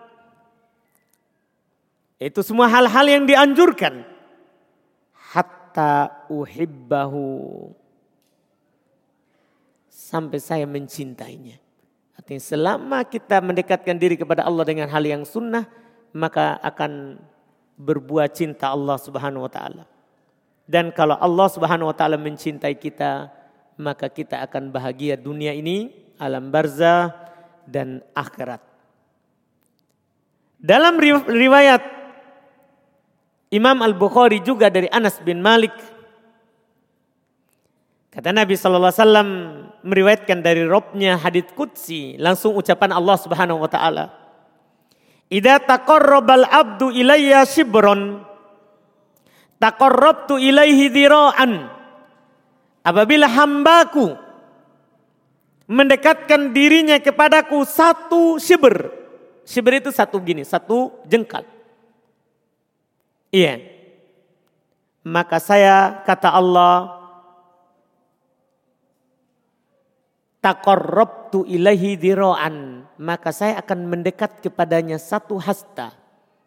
itu 2.29 2.41
semua 2.45 2.71
hal-hal 2.71 3.07
yang 3.09 3.25
dianjurkan. 3.27 4.07
Hatta 5.33 6.27
uhibbahu. 6.29 7.71
Sampai 9.89 10.39
saya 10.39 10.69
mencintainya. 10.69 11.57
Artinya 12.15 12.43
selama 12.43 13.03
kita 13.09 13.41
mendekatkan 13.41 13.97
diri 13.97 14.15
kepada 14.15 14.45
Allah 14.45 14.63
dengan 14.63 14.87
hal 14.87 15.03
yang 15.03 15.25
sunnah. 15.27 15.67
Maka 16.13 16.61
akan 16.61 17.17
berbuah 17.81 18.29
cinta 18.29 18.69
Allah 18.69 19.01
subhanahu 19.01 19.49
wa 19.49 19.53
ta'ala. 19.53 19.85
Dan 20.69 20.93
kalau 20.93 21.17
Allah 21.17 21.49
subhanahu 21.49 21.89
wa 21.89 21.97
ta'ala 21.97 22.21
mencintai 22.21 22.77
kita. 22.77 23.33
Maka 23.81 24.13
kita 24.13 24.45
akan 24.45 24.69
bahagia 24.69 25.17
dunia 25.17 25.57
ini. 25.57 25.91
Alam 26.21 26.53
barzah 26.53 27.09
dan 27.65 28.05
akhirat. 28.13 28.61
Dalam 30.63 30.95
riwayat 31.27 32.02
Imam 33.53 33.85
Al-Bukhari 33.85 34.41
juga 34.41 34.73
dari 34.73 34.89
Anas 34.89 35.21
bin 35.21 35.45
Malik. 35.45 35.77
Kata 38.09 38.33
Nabi 38.33 38.57
sallallahu 38.57 38.93
alaihi 38.93 39.05
wasallam 39.05 39.31
meriwayatkan 39.85 40.39
dari 40.41 40.65
Robnya 40.65 41.21
hadits 41.21 41.53
qudsi, 41.53 42.17
langsung 42.17 42.57
ucapan 42.57 42.97
Allah 42.97 43.17
Subhanahu 43.21 43.61
wa 43.61 43.69
taala. 43.69 44.09
Idza 45.29 45.61
taqarrabal 45.65 46.49
abdu 46.49 46.93
ilayya 46.93 47.45
shibron 47.45 48.25
taqarrabtu 49.61 50.41
ilaihi 50.41 50.89
dhira'an. 50.89 51.69
Apabila 52.83 53.29
hambaku 53.29 54.17
mendekatkan 55.69 56.57
dirinya 56.57 56.97
kepadaku 57.01 57.65
satu 57.69 58.41
shibr. 58.41 58.91
Shibr 59.45 59.81
itu 59.81 59.93
satu 59.93 60.21
gini, 60.21 60.43
satu 60.45 61.05
jengkal. 61.05 61.52
Iya. 63.33 63.65
Maka 65.03 65.41
saya 65.41 66.05
kata 66.05 66.31
Allah 66.31 67.03
taqarrabtu 70.45 71.49
ilaihi 71.49 71.97
dira'an 71.97 72.87
maka 73.01 73.33
saya 73.33 73.59
akan 73.59 73.89
mendekat 73.89 74.39
kepadanya 74.45 75.01
satu 75.01 75.41
hasta. 75.41 75.97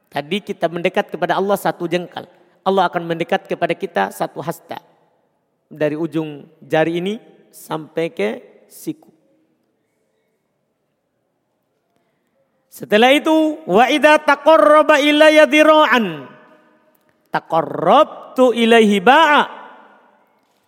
Tadi 0.07 0.39
kita 0.39 0.71
mendekat 0.71 1.11
kepada 1.11 1.35
Allah 1.35 1.59
satu 1.59 1.89
jengkal. 1.89 2.29
Allah 2.63 2.87
akan 2.87 3.03
mendekat 3.03 3.49
kepada 3.49 3.75
kita 3.75 4.13
satu 4.13 4.39
hasta. 4.39 4.79
Dari 5.67 5.97
ujung 5.97 6.47
jari 6.63 7.03
ini 7.03 7.19
sampai 7.51 8.13
ke 8.13 8.29
siku. 8.71 9.11
Setelah 12.71 13.11
itu 13.11 13.59
wa 13.67 13.87
idza 13.87 14.19
taqarraba 14.23 14.99
ilayya 14.99 15.47
dira'an 15.47 16.34
taqarrabtu 17.35 18.55
ilaihi 18.55 19.03
ba'a 19.03 19.43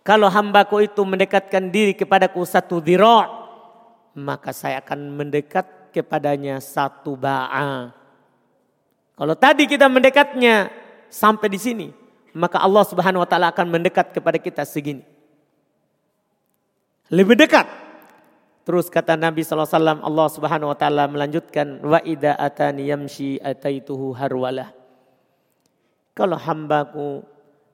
kalau 0.04 0.28
hambaku 0.28 0.84
itu 0.84 1.00
mendekatkan 1.04 1.72
diri 1.72 1.96
kepadaku 1.96 2.44
satu 2.44 2.84
dhira' 2.84 3.38
maka 4.18 4.50
saya 4.50 4.82
akan 4.82 5.14
mendekat 5.14 5.92
kepadanya 5.94 6.58
satu 6.58 7.14
ba'a. 7.14 7.94
Kalau 9.18 9.34
tadi 9.34 9.66
kita 9.66 9.90
mendekatnya 9.90 10.70
sampai 11.10 11.48
di 11.50 11.58
sini, 11.58 11.88
maka 12.34 12.62
Allah 12.62 12.86
Subhanahu 12.86 13.22
wa 13.22 13.28
taala 13.28 13.50
akan 13.50 13.66
mendekat 13.66 14.14
kepada 14.14 14.38
kita 14.38 14.62
segini. 14.62 15.02
Lebih 17.10 17.34
dekat. 17.34 17.66
Terus 18.68 18.92
kata 18.92 19.16
Nabi 19.16 19.40
SAW, 19.40 20.04
Allah 20.04 20.28
Subhanahu 20.28 20.70
wa 20.70 20.78
taala 20.78 21.08
melanjutkan 21.08 21.80
wa 21.80 21.98
idza 22.04 22.36
atani 22.36 22.92
yamshi 22.92 23.40
ataituhu 23.40 24.12
harwalah. 24.12 24.77
Kalau 26.18 26.34
hambaku 26.34 27.22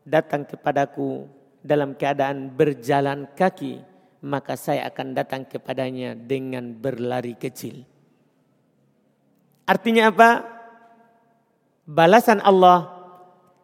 datang 0.04 0.44
kepadaku 0.44 1.24
dalam 1.64 1.96
keadaan 1.96 2.52
berjalan 2.52 3.24
kaki, 3.32 3.80
maka 4.20 4.52
saya 4.52 4.84
akan 4.92 5.16
datang 5.16 5.48
kepadanya 5.48 6.12
dengan 6.12 6.76
berlari 6.76 7.40
kecil. 7.40 7.88
Artinya 9.64 10.12
apa? 10.12 10.30
Balasan 11.88 12.44
Allah 12.44 12.92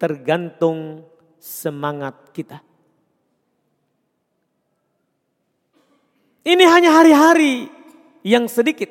tergantung 0.01 1.05
semangat 1.37 2.33
kita. 2.33 2.65
Ini 6.41 6.65
hanya 6.65 6.97
hari-hari 6.97 7.69
yang 8.25 8.49
sedikit. 8.49 8.89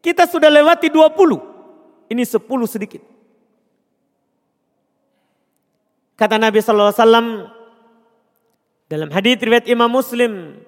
Kita 0.00 0.24
sudah 0.24 0.48
lewati 0.48 0.88
20. 0.88 2.08
Ini 2.08 2.24
10 2.24 2.40
sedikit. 2.64 3.13
Kata 6.14 6.38
Nabi 6.38 6.62
sallallahu 6.62 6.94
alaihi 6.94 7.02
wasallam 7.02 7.28
dalam 8.86 9.10
hadis 9.10 9.34
riwayat 9.42 9.66
Imam 9.66 9.90
Muslim 9.90 10.62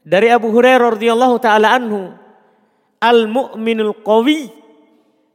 dari 0.00 0.32
Abu 0.32 0.48
Hurairah 0.48 0.96
radhiyallahu 0.96 1.36
taala 1.44 1.76
anhu, 1.76 2.16
al-mu'minul 2.96 3.92
qawi 4.00 4.48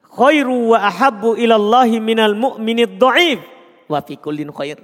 khairu 0.10 0.74
wa 0.74 0.82
ahabbu 0.82 1.38
ila 1.38 1.54
Allah 1.62 1.90
minal 2.02 2.34
mu'minid 2.34 2.98
dhaif 2.98 3.46
wa 3.86 4.02
fi 4.02 4.18
kullin 4.18 4.50
khair. 4.50 4.82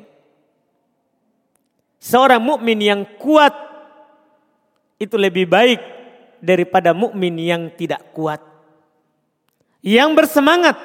Seorang 1.97 2.39
mukmin 2.39 2.79
yang 2.79 3.01
kuat 3.17 3.51
itu 5.01 5.17
lebih 5.17 5.49
baik 5.49 5.81
daripada 6.39 6.93
mukmin 6.93 7.35
yang 7.41 7.73
tidak 7.73 8.13
kuat. 8.13 8.39
Yang 9.81 10.09
bersemangat 10.13 10.77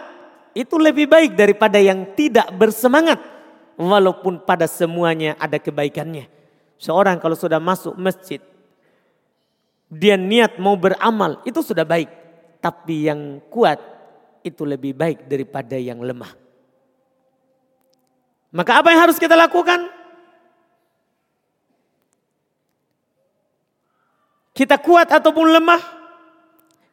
itu 0.55 0.75
lebih 0.79 1.11
baik 1.11 1.35
daripada 1.35 1.83
yang 1.83 2.15
tidak 2.15 2.47
bersemangat 2.55 3.34
walaupun 3.79 4.43
pada 4.43 4.67
semuanya 4.67 5.39
ada 5.39 5.59
kebaikannya. 5.59 6.31
Seorang 6.79 7.23
kalau 7.23 7.39
sudah 7.39 7.63
masuk 7.63 7.95
masjid, 7.95 8.43
dia 9.89 10.19
niat 10.19 10.59
mau 10.59 10.75
beramal, 10.75 11.39
itu 11.47 11.63
sudah 11.63 11.87
baik. 11.87 12.11
Tapi 12.59 13.09
yang 13.13 13.39
kuat 13.53 13.79
itu 14.45 14.65
lebih 14.65 14.97
baik 14.97 15.29
daripada 15.29 15.77
yang 15.79 16.01
lemah. 16.01 16.33
Maka 18.55 18.79
apa 18.79 18.95
yang 18.95 19.01
harus 19.07 19.19
kita 19.19 19.35
lakukan? 19.35 19.91
Kita 24.55 24.79
kuat 24.79 25.11
ataupun 25.11 25.51
lemah? 25.51 25.83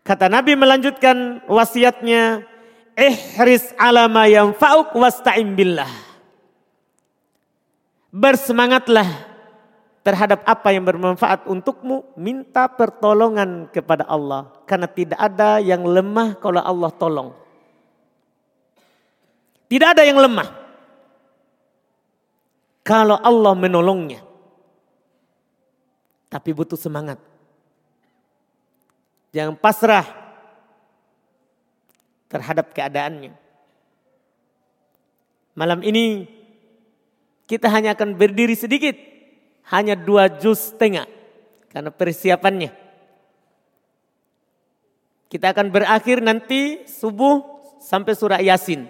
Kata 0.02 0.26
Nabi 0.26 0.58
melanjutkan 0.58 1.46
wasiatnya, 1.46 2.42
ihris 2.98 3.70
ala 3.78 4.10
ma 4.10 4.26
yanfa'uk 4.26 4.98
wasta'im 4.98 5.54
billah. 5.54 6.11
Bersemangatlah 8.12 9.08
terhadap 10.02 10.44
apa 10.44 10.74
yang 10.76 10.84
bermanfaat 10.84 11.48
untukmu, 11.48 12.04
minta 12.20 12.68
pertolongan 12.68 13.72
kepada 13.72 14.04
Allah. 14.10 14.52
Karena 14.68 14.90
tidak 14.90 15.20
ada 15.22 15.62
yang 15.64 15.86
lemah 15.86 16.36
kalau 16.42 16.60
Allah 16.60 16.92
tolong. 16.92 17.30
Tidak 19.72 19.88
ada 19.96 20.04
yang 20.04 20.20
lemah. 20.20 20.52
Kalau 22.84 23.16
Allah 23.16 23.54
menolongnya. 23.56 24.20
Tapi 26.28 26.50
butuh 26.52 26.76
semangat. 26.76 27.22
Jangan 29.32 29.56
pasrah 29.56 30.04
terhadap 32.28 32.76
keadaannya. 32.76 33.32
Malam 35.56 35.80
ini 35.84 36.28
kita 37.52 37.68
hanya 37.68 37.92
akan 37.92 38.16
berdiri 38.16 38.56
sedikit 38.56 38.96
hanya 39.76 39.92
dua 39.92 40.32
juz 40.32 40.72
setengah 40.72 41.04
karena 41.68 41.92
persiapannya. 41.92 42.72
Kita 45.28 45.52
akan 45.52 45.68
berakhir 45.68 46.24
nanti 46.24 46.88
subuh 46.88 47.44
sampai 47.84 48.16
surah 48.16 48.40
Yasin. 48.40 48.88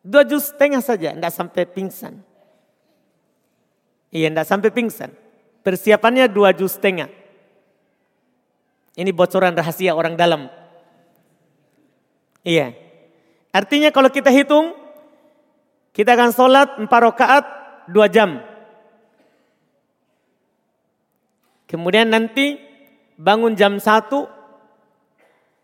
Dua 0.00 0.24
juz 0.24 0.48
setengah 0.48 0.80
saja, 0.80 1.12
tidak 1.12 1.32
sampai 1.36 1.68
pingsan. 1.68 2.24
Iya, 4.08 4.32
tidak 4.32 4.48
sampai 4.48 4.72
pingsan. 4.72 5.12
Persiapannya 5.60 6.32
dua 6.32 6.56
juz 6.56 6.80
setengah. 6.80 7.12
Ini 8.96 9.12
bocoran 9.12 9.52
rahasia 9.52 9.92
orang 9.92 10.16
dalam. 10.16 10.48
Iya. 12.40 12.72
Artinya 13.52 13.92
kalau 13.92 14.08
kita 14.08 14.32
hitung, 14.32 14.79
kita 15.90 16.14
akan 16.14 16.30
sholat 16.30 16.68
empat 16.78 17.00
rakaat 17.02 17.44
dua 17.90 18.06
jam. 18.06 18.38
Kemudian 21.66 22.10
nanti 22.10 22.58
bangun 23.14 23.54
jam 23.54 23.78
satu, 23.78 24.26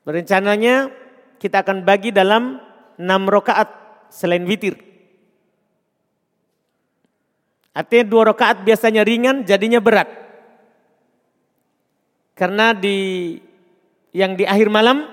rencananya 0.06 0.90
kita 1.42 1.66
akan 1.66 1.82
bagi 1.82 2.14
dalam 2.14 2.62
enam 2.98 3.22
rakaat 3.26 3.68
selain 4.10 4.46
witir. 4.46 4.78
Artinya 7.76 8.04
dua 8.08 8.22
rakaat 8.32 8.64
biasanya 8.64 9.02
ringan, 9.04 9.44
jadinya 9.44 9.82
berat. 9.82 10.08
Karena 12.36 12.72
di 12.76 13.36
yang 14.16 14.36
di 14.36 14.48
akhir 14.48 14.72
malam 14.72 15.08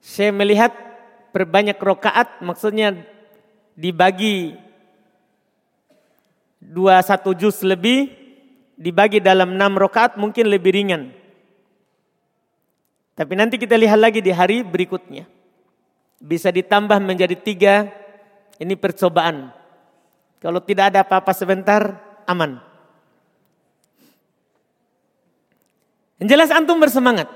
saya 0.00 0.32
melihat 0.32 0.72
perbanyak 1.32 1.76
rokaat 1.80 2.40
maksudnya 2.44 2.92
dibagi 3.80 4.52
dua 6.60 7.00
satu 7.00 7.32
juz 7.32 7.64
lebih 7.64 8.12
dibagi 8.76 9.24
dalam 9.24 9.56
enam 9.56 9.80
rakaat 9.80 10.20
mungkin 10.20 10.52
lebih 10.52 10.76
ringan. 10.76 11.16
Tapi 13.16 13.32
nanti 13.36 13.56
kita 13.56 13.76
lihat 13.76 13.96
lagi 13.96 14.20
di 14.20 14.32
hari 14.32 14.60
berikutnya. 14.60 15.24
Bisa 16.20 16.52
ditambah 16.52 17.00
menjadi 17.00 17.36
tiga, 17.36 17.88
ini 18.60 18.76
percobaan. 18.76 19.52
Kalau 20.40 20.60
tidak 20.60 20.92
ada 20.92 21.04
apa-apa 21.04 21.32
sebentar, 21.32 21.96
aman. 22.28 22.60
Yang 26.20 26.28
jelas 26.36 26.50
antum 26.52 26.76
bersemangat. 26.80 27.28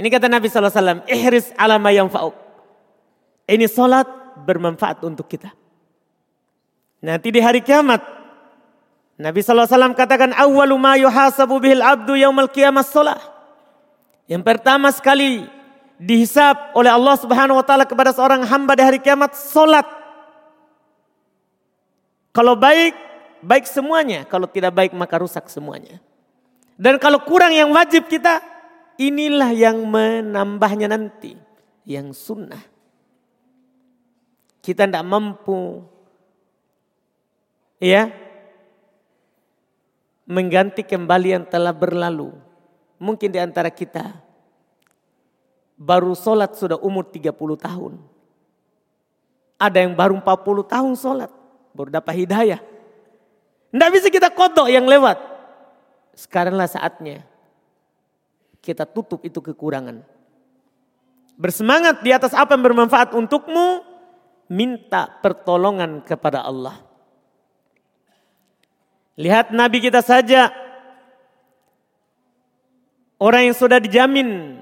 Ini 0.00 0.08
kata 0.08 0.28
Nabi 0.28 0.48
SAW, 0.48 1.04
ihris 1.08 1.52
alama 1.56 1.92
yang 1.92 2.08
fa'uk. 2.08 2.32
Ini 3.44 3.68
solat 3.68 4.08
bermanfaat 4.44 5.04
untuk 5.04 5.28
kita. 5.28 5.59
Nanti 7.00 7.32
di 7.32 7.40
hari 7.40 7.64
kiamat, 7.64 8.04
Nabi 9.20 9.40
SAW 9.40 9.96
katakan 9.96 10.32
awwalu 10.36 10.76
ma 10.76 10.96
yuhasabu 10.96 11.60
bihil 11.60 11.84
abdu 11.84 12.16
yaumal. 12.16 12.48
Yang 14.28 14.42
pertama 14.44 14.88
sekali 14.92 15.44
dihisap 16.00 16.72
oleh 16.72 16.88
Allah 16.88 17.16
Subhanahu 17.20 17.60
wa 17.60 17.64
taala 17.64 17.84
kepada 17.84 18.16
seorang 18.16 18.40
hamba 18.48 18.72
di 18.72 18.84
hari 18.84 18.98
kiamat 19.00 19.36
salat. 19.36 19.84
Kalau 22.32 22.56
baik, 22.56 22.96
baik 23.44 23.68
semuanya. 23.68 24.24
Kalau 24.24 24.48
tidak 24.48 24.72
baik 24.72 24.92
maka 24.96 25.20
rusak 25.20 25.48
semuanya. 25.52 26.00
Dan 26.80 26.96
kalau 26.96 27.20
kurang 27.20 27.52
yang 27.52 27.68
wajib 27.76 28.08
kita, 28.08 28.40
inilah 28.96 29.52
yang 29.52 29.84
menambahnya 29.84 30.88
nanti. 30.88 31.36
Yang 31.84 32.16
sunnah. 32.16 32.64
Kita 34.64 34.88
tidak 34.88 35.04
mampu. 35.04 35.84
Ya, 37.80 38.12
mengganti 40.28 40.84
kembali 40.84 41.28
yang 41.40 41.44
telah 41.48 41.72
berlalu. 41.72 42.36
Mungkin 43.00 43.32
di 43.32 43.40
antara 43.40 43.72
kita 43.72 44.20
baru 45.80 46.12
sholat 46.12 46.54
sudah 46.54 46.76
umur 46.84 47.08
30 47.08 47.32
tahun. 47.56 47.96
Ada 49.56 49.78
yang 49.80 49.96
baru 49.96 50.20
40 50.20 50.68
tahun 50.68 50.92
sholat, 50.92 51.32
baru 51.72 51.88
dapat 51.88 52.14
hidayah. 52.20 52.60
Tidak 53.72 53.90
bisa 53.90 54.12
kita 54.12 54.28
kodok 54.28 54.68
yang 54.68 54.84
lewat. 54.84 55.16
Sekaranglah 56.12 56.68
saatnya 56.68 57.24
kita 58.60 58.84
tutup 58.84 59.24
itu 59.24 59.40
kekurangan. 59.40 60.04
Bersemangat 61.40 62.04
di 62.04 62.12
atas 62.12 62.36
apa 62.36 62.52
yang 62.52 62.64
bermanfaat 62.68 63.16
untukmu, 63.16 63.80
minta 64.52 65.08
pertolongan 65.24 66.04
kepada 66.04 66.44
Allah. 66.44 66.89
Lihat 69.20 69.52
Nabi 69.52 69.84
kita 69.84 70.00
saja, 70.00 70.48
orang 73.20 73.52
yang 73.52 73.56
sudah 73.56 73.76
dijamin 73.76 74.56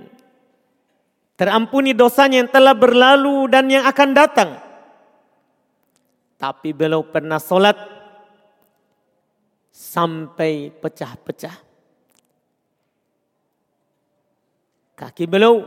terampuni 1.39 1.95
dosanya 1.95 2.43
yang 2.43 2.51
telah 2.51 2.75
berlalu 2.75 3.47
dan 3.47 3.71
yang 3.71 3.87
akan 3.87 4.11
datang. 4.11 4.51
Tapi 6.35 6.75
beliau 6.75 7.07
pernah 7.07 7.39
sholat 7.39 7.79
sampai 9.71 10.75
pecah-pecah. 10.75 11.55
Kaki 14.99 15.25
beliau 15.31 15.63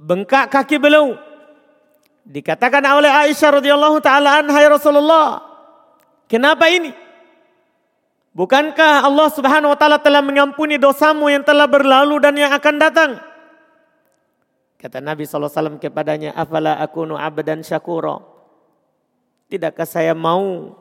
bengkak 0.00 0.48
kaki 0.48 0.80
beliau. 0.80 1.20
Dikatakan 2.24 2.80
oleh 2.96 3.12
Aisyah 3.12 3.60
radhiyallahu 3.60 4.00
taala 4.00 4.40
anha 4.40 4.56
ya 4.56 4.72
Rasulullah, 4.72 5.44
kenapa 6.24 6.72
ini? 6.72 7.03
Bukankah 8.34 9.06
Allah 9.06 9.30
Subhanahu 9.30 9.70
wa 9.70 9.78
taala 9.78 10.02
telah 10.02 10.18
mengampuni 10.18 10.74
dosamu 10.74 11.30
yang 11.30 11.46
telah 11.46 11.70
berlalu 11.70 12.18
dan 12.18 12.34
yang 12.34 12.50
akan 12.50 12.76
datang? 12.82 13.10
Kata 14.74 14.98
Nabi 14.98 15.22
SAW 15.22 15.78
kepadanya, 15.78 16.34
Afala 16.34 16.76
akunu 16.82 17.14
abdan 17.14 17.62
syakura. 17.62 18.18
Tidakkah 19.46 19.86
saya 19.86 20.18
mau 20.18 20.74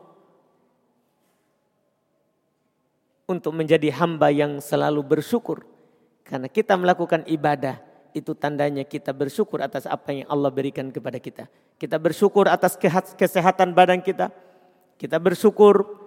untuk 3.30 3.54
menjadi 3.54 3.94
hamba 4.02 4.34
yang 4.34 4.58
selalu 4.58 5.06
bersyukur? 5.06 5.62
Karena 6.26 6.50
kita 6.50 6.74
melakukan 6.74 7.22
ibadah 7.30 7.78
itu 8.18 8.34
tandanya 8.34 8.82
kita 8.82 9.13
bersyukur 9.13 9.62
atas 9.62 9.86
apa 9.86 10.10
yang 10.10 10.26
Allah 10.26 10.50
berikan 10.50 10.89
kepada 10.89 11.22
kita. 11.22 11.46
Kita 11.78 12.02
bersyukur 12.02 12.50
atas 12.50 12.74
kesehatan 13.13 13.78
badan 13.78 14.02
kita. 14.02 14.34
Kita 14.98 15.22
bersyukur 15.22 16.03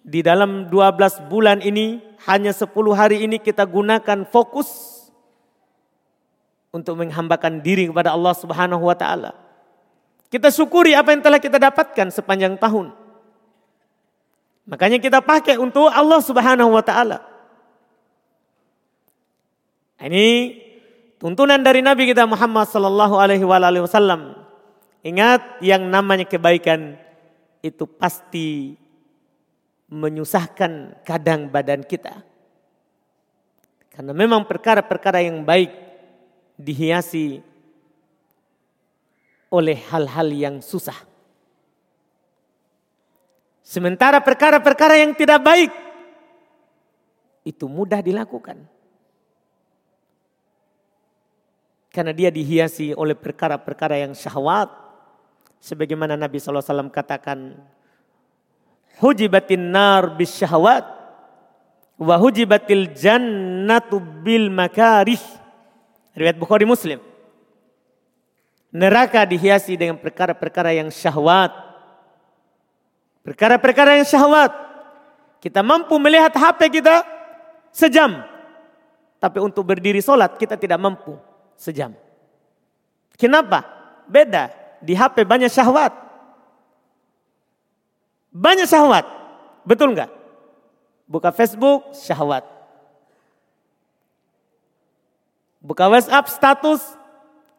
di 0.00 0.24
dalam 0.24 0.66
12 0.68 1.28
bulan 1.28 1.60
ini, 1.60 2.00
hanya 2.24 2.52
10 2.52 2.70
hari 2.96 3.24
ini 3.24 3.36
kita 3.40 3.64
gunakan 3.64 4.24
fokus 4.28 4.68
untuk 6.70 6.96
menghambakan 6.96 7.60
diri 7.60 7.90
kepada 7.90 8.14
Allah 8.14 8.34
Subhanahu 8.36 8.86
wa 8.86 8.96
taala. 8.96 9.36
Kita 10.30 10.48
syukuri 10.48 10.94
apa 10.94 11.10
yang 11.10 11.22
telah 11.22 11.42
kita 11.42 11.58
dapatkan 11.58 12.14
sepanjang 12.14 12.54
tahun. 12.56 12.94
Makanya 14.70 15.02
kita 15.02 15.18
pakai 15.18 15.58
untuk 15.58 15.90
Allah 15.90 16.22
Subhanahu 16.22 16.70
wa 16.70 16.84
taala. 16.86 17.26
Ini 20.00 20.26
Tuntunan 21.20 21.60
dari 21.60 21.84
Nabi 21.84 22.08
kita 22.08 22.24
Muhammad 22.24 22.64
sallallahu 22.64 23.20
alaihi 23.20 23.44
wasallam. 23.44 24.40
Ingat 25.04 25.60
yang 25.60 25.84
namanya 25.84 26.24
kebaikan 26.24 26.96
itu 27.60 27.84
pasti 27.84 28.79
menyusahkan 29.90 31.02
kadang 31.02 31.50
badan 31.50 31.82
kita. 31.82 32.22
Karena 33.90 34.14
memang 34.14 34.46
perkara-perkara 34.46 35.20
yang 35.20 35.42
baik 35.42 35.74
dihiasi 36.54 37.42
oleh 39.50 39.76
hal-hal 39.90 40.28
yang 40.30 40.56
susah. 40.62 40.96
Sementara 43.66 44.22
perkara-perkara 44.22 44.98
yang 44.98 45.14
tidak 45.14 45.42
baik 45.42 45.70
itu 47.42 47.66
mudah 47.66 47.98
dilakukan. 47.98 48.62
Karena 51.90 52.14
dia 52.14 52.30
dihiasi 52.30 52.94
oleh 52.94 53.18
perkara-perkara 53.18 53.98
yang 53.98 54.14
syahwat. 54.14 54.70
Sebagaimana 55.58 56.14
Nabi 56.14 56.38
SAW 56.38 56.62
katakan. 56.94 57.58
Hujibatin 59.00 59.72
nar 59.72 60.12
bis 60.12 60.36
syahwat. 60.36 60.84
Wa 61.96 62.20
hujibatil 62.20 62.92
jannatu 62.92 63.96
bil 64.00 64.52
makarih. 64.52 65.20
Riwayat 66.12 66.36
Bukhari 66.36 66.68
Muslim. 66.68 67.00
Neraka 68.70 69.24
dihiasi 69.26 69.74
dengan 69.74 69.96
perkara-perkara 69.98 70.76
yang 70.76 70.92
syahwat. 70.92 71.50
Perkara-perkara 73.24 73.98
yang 74.00 74.06
syahwat. 74.06 74.52
Kita 75.40 75.64
mampu 75.64 75.96
melihat 75.96 76.36
HP 76.36 76.80
kita 76.80 77.02
sejam. 77.72 78.20
Tapi 79.20 79.38
untuk 79.40 79.64
berdiri 79.64 80.00
sholat 80.00 80.36
kita 80.36 80.56
tidak 80.56 80.80
mampu 80.80 81.16
sejam. 81.56 81.92
Kenapa? 83.16 83.64
Beda. 84.08 84.48
Di 84.80 84.96
HP 84.96 85.24
banyak 85.28 85.52
syahwat. 85.52 86.09
Banyak 88.30 88.66
syahwat. 88.70 89.06
Betul 89.66 89.94
nggak? 89.94 90.10
Buka 91.10 91.34
Facebook, 91.34 91.90
syahwat. 91.94 92.46
Buka 95.58 95.90
WhatsApp, 95.90 96.30
status. 96.30 96.82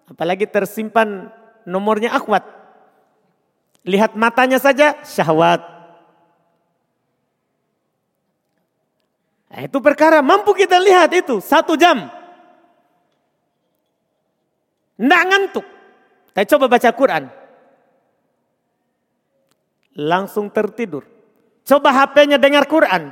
Apalagi 0.08 0.48
tersimpan 0.48 1.32
nomornya 1.68 2.16
akhwat. 2.16 2.44
Lihat 3.84 4.16
matanya 4.16 4.58
saja, 4.58 4.96
syahwat. 5.04 5.60
Nah, 9.52 9.68
itu 9.68 9.78
perkara 9.84 10.24
mampu 10.24 10.56
kita 10.56 10.80
lihat 10.80 11.12
itu 11.12 11.44
satu 11.44 11.76
jam. 11.76 12.08
Nggak 14.96 15.24
ngantuk. 15.28 15.68
Tapi 16.32 16.48
coba 16.48 16.66
baca 16.72 16.90
Quran. 16.96 17.41
Langsung 19.98 20.48
tertidur. 20.52 21.04
Coba 21.68 21.92
HP-nya 21.92 22.40
dengar 22.40 22.66
Quran. 22.68 23.12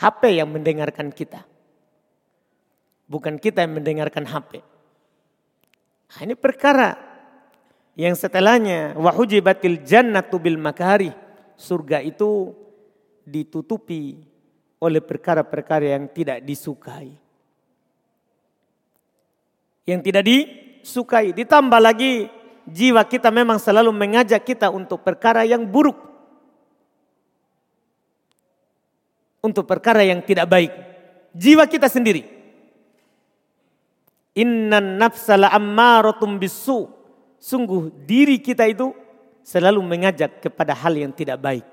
HP 0.00 0.40
yang 0.40 0.48
mendengarkan 0.48 1.12
kita. 1.12 1.44
Bukan 3.10 3.36
kita 3.36 3.66
yang 3.66 3.76
mendengarkan 3.76 4.24
HP. 4.24 4.62
Nah, 6.10 6.20
ini 6.24 6.34
perkara 6.38 6.96
yang 7.98 8.16
setelahnya 8.16 8.96
wahujibatil 8.96 9.84
jannatu 9.84 10.40
bil 10.40 10.56
makari. 10.56 11.12
Surga 11.60 12.00
itu 12.00 12.56
ditutupi 13.28 14.16
oleh 14.80 15.02
perkara-perkara 15.04 15.92
yang 16.00 16.08
tidak 16.08 16.40
disukai 16.40 17.12
yang 19.90 20.00
tidak 20.06 20.22
disukai. 20.22 21.34
Ditambah 21.34 21.80
lagi 21.82 22.30
jiwa 22.70 23.02
kita 23.04 23.28
memang 23.28 23.58
selalu 23.58 23.90
mengajak 23.90 24.42
kita 24.42 24.70
untuk 24.70 25.02
perkara 25.02 25.42
yang 25.44 25.66
buruk. 25.66 25.98
Untuk 29.40 29.64
perkara 29.64 30.04
yang 30.04 30.20
tidak 30.22 30.46
baik. 30.46 30.72
Jiwa 31.32 31.64
kita 31.66 31.88
sendiri. 31.88 32.26
Innan 34.36 35.00
nafsala 35.00 35.50
ammaratum 35.50 36.38
bisu. 36.38 36.88
Sungguh 37.40 37.88
diri 38.04 38.36
kita 38.36 38.68
itu 38.68 38.92
selalu 39.40 39.80
mengajak 39.80 40.44
kepada 40.44 40.76
hal 40.76 40.92
yang 40.92 41.10
tidak 41.10 41.40
baik. 41.40 41.64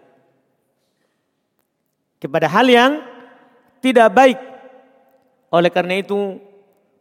Kepada 2.17 2.47
hal 2.47 2.65
yang 2.65 2.91
tidak 3.83 4.09
baik. 4.15 4.39
Oleh 5.51 5.71
karena 5.71 5.99
itu 5.99 6.39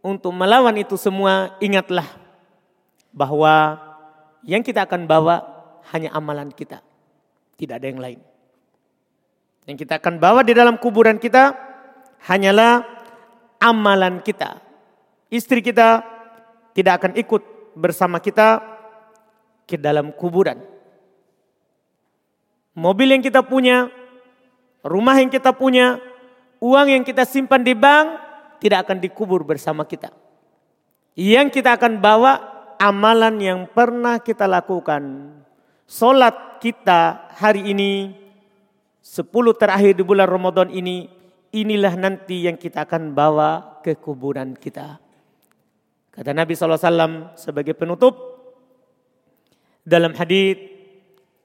untuk 0.03 0.31
melawan 0.35 0.75
itu 0.79 0.95
semua 0.99 1.55
ingatlah 1.63 2.07
bahwa 3.11 3.86
yang 4.47 4.63
kita 4.63 4.87
akan 4.87 5.11
bawa 5.11 5.43
hanya 5.91 6.15
amalan 6.15 6.55
kita. 6.55 6.81
Tidak 7.59 7.75
ada 7.77 7.87
yang 7.87 8.01
lain. 8.01 8.21
Yang 9.67 9.85
kita 9.85 9.99
akan 9.99 10.23
bawa 10.23 10.47
di 10.47 10.55
dalam 10.55 10.79
kuburan 10.79 11.19
kita 11.19 11.51
hanyalah 12.31 12.87
amalan 13.59 14.23
kita. 14.23 14.63
Istri 15.27 15.61
kita 15.67 16.07
tidak 16.71 17.03
akan 17.03 17.13
ikut 17.19 17.43
bersama 17.75 18.23
kita 18.23 18.63
ke 19.67 19.75
dalam 19.75 20.15
kuburan. 20.15 20.63
Mobil 22.79 23.19
yang 23.19 23.25
kita 23.25 23.43
punya, 23.43 23.91
rumah 24.87 25.19
yang 25.19 25.33
kita 25.33 25.51
punya, 25.51 25.99
uang 26.63 26.87
yang 26.87 27.03
kita 27.03 27.27
simpan 27.27 27.67
di 27.67 27.75
bank 27.75 28.23
tidak 28.63 28.87
akan 28.87 29.03
dikubur 29.03 29.43
bersama 29.43 29.83
kita. 29.83 30.15
Yang 31.17 31.59
kita 31.59 31.75
akan 31.75 31.99
bawa 31.99 32.56
amalan 32.79 33.41
yang 33.41 33.61
pernah 33.69 34.21
kita 34.21 34.49
lakukan. 34.49 35.33
Solat 35.87 36.61
kita 36.61 37.31
hari 37.37 37.71
ini 37.71 38.15
sepuluh 39.01 39.55
terakhir 39.55 39.95
di 39.95 40.03
bulan 40.03 40.27
Ramadan 40.27 40.69
ini, 40.73 41.07
inilah 41.55 41.95
nanti 41.95 42.49
yang 42.49 42.59
kita 42.59 42.89
akan 42.89 43.15
bawa 43.15 43.81
ke 43.85 43.95
kuburan 43.97 44.59
kita. 44.59 44.99
Kata 46.11 46.33
Nabi 46.33 46.57
SAW 46.57 47.37
sebagai 47.37 47.77
penutup 47.77 48.17
dalam 49.85 50.17
hadis 50.17 50.59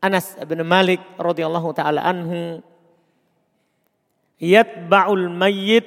Anas 0.01 0.33
bin 0.49 0.63
Malik 0.65 1.03
radhiyallahu 1.19 1.69
taala 1.77 2.01
anhu 2.01 2.63
yatba'ul 4.41 5.29
mayyit 5.29 5.85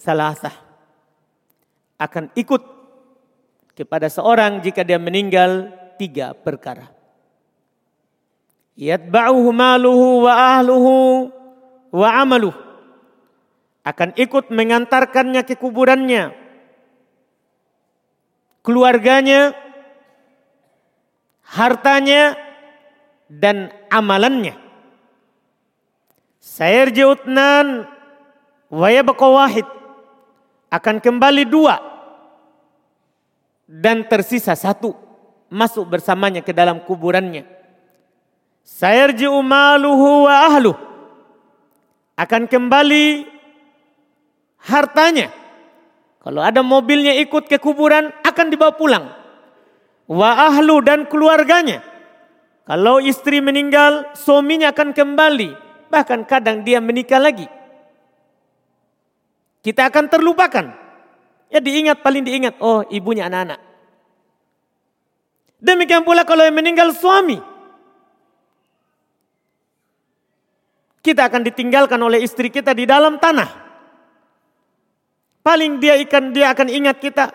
salasah 0.00 0.56
akan 2.02 2.34
ikut 2.34 2.71
kepada 3.72 4.08
seorang 4.08 4.60
jika 4.60 4.84
dia 4.84 5.00
meninggal 5.00 5.72
tiga 6.00 6.32
perkara. 6.36 6.88
Yatba'uhu 8.76 9.52
maluhu 9.52 10.24
wa 10.24 10.32
ahluhu 10.56 10.94
wa 11.92 12.08
amaluh. 12.20 12.56
Akan 13.82 14.14
ikut 14.14 14.48
mengantarkannya 14.54 15.42
ke 15.42 15.58
kuburannya 15.58 16.42
keluarganya, 18.62 19.52
hartanya, 21.42 22.38
dan 23.28 23.74
amalannya. 23.90 24.56
Sayarji 26.42 27.02
utnan 27.06 27.86
wayabqa 28.70 29.26
wahid. 29.28 29.66
Akan 30.72 31.02
kembali 31.02 31.44
dua. 31.44 31.91
Dan 33.72 34.04
tersisa 34.04 34.52
satu. 34.52 34.92
Masuk 35.48 35.88
bersamanya 35.88 36.44
ke 36.44 36.52
dalam 36.52 36.84
kuburannya. 36.84 37.48
Sayarji 38.60 39.28
umaluhu 39.28 40.28
wa 40.28 40.34
ahluh. 40.52 40.76
Akan 42.16 42.44
kembali 42.44 43.24
hartanya 44.68 45.32
kalau 46.22 46.38
ada 46.38 46.62
mobilnya 46.62 47.18
ikut 47.18 47.50
ke 47.50 47.58
kuburan 47.58 48.14
akan 48.22 48.46
dibawa 48.46 48.72
pulang. 48.78 49.10
Wa 50.06 50.54
ahlu 50.54 50.78
dan 50.84 51.10
keluarganya. 51.10 51.82
Kalau 52.62 53.02
istri 53.02 53.42
meninggal, 53.42 54.14
suaminya 54.14 54.70
akan 54.70 54.94
kembali. 54.94 55.50
Bahkan 55.90 56.30
kadang 56.30 56.62
dia 56.62 56.78
menikah 56.78 57.18
lagi. 57.18 57.50
Kita 59.66 59.90
akan 59.90 60.06
terlupakan. 60.06 60.66
Ya 61.52 61.60
diingat, 61.60 62.00
paling 62.00 62.24
diingat. 62.24 62.56
Oh 62.64 62.80
ibunya 62.88 63.28
anak-anak. 63.28 63.60
Demikian 65.60 66.02
pula 66.02 66.24
kalau 66.24 66.42
yang 66.42 66.56
meninggal 66.56 66.90
suami. 66.96 67.36
Kita 71.04 71.28
akan 71.28 71.44
ditinggalkan 71.44 72.00
oleh 72.00 72.24
istri 72.24 72.48
kita 72.48 72.72
di 72.72 72.88
dalam 72.88 73.20
tanah. 73.20 73.62
Paling 75.44 75.82
dia 75.82 75.98
ikan 76.08 76.32
dia 76.32 76.54
akan 76.56 76.72
ingat 76.72 76.96
kita. 77.02 77.30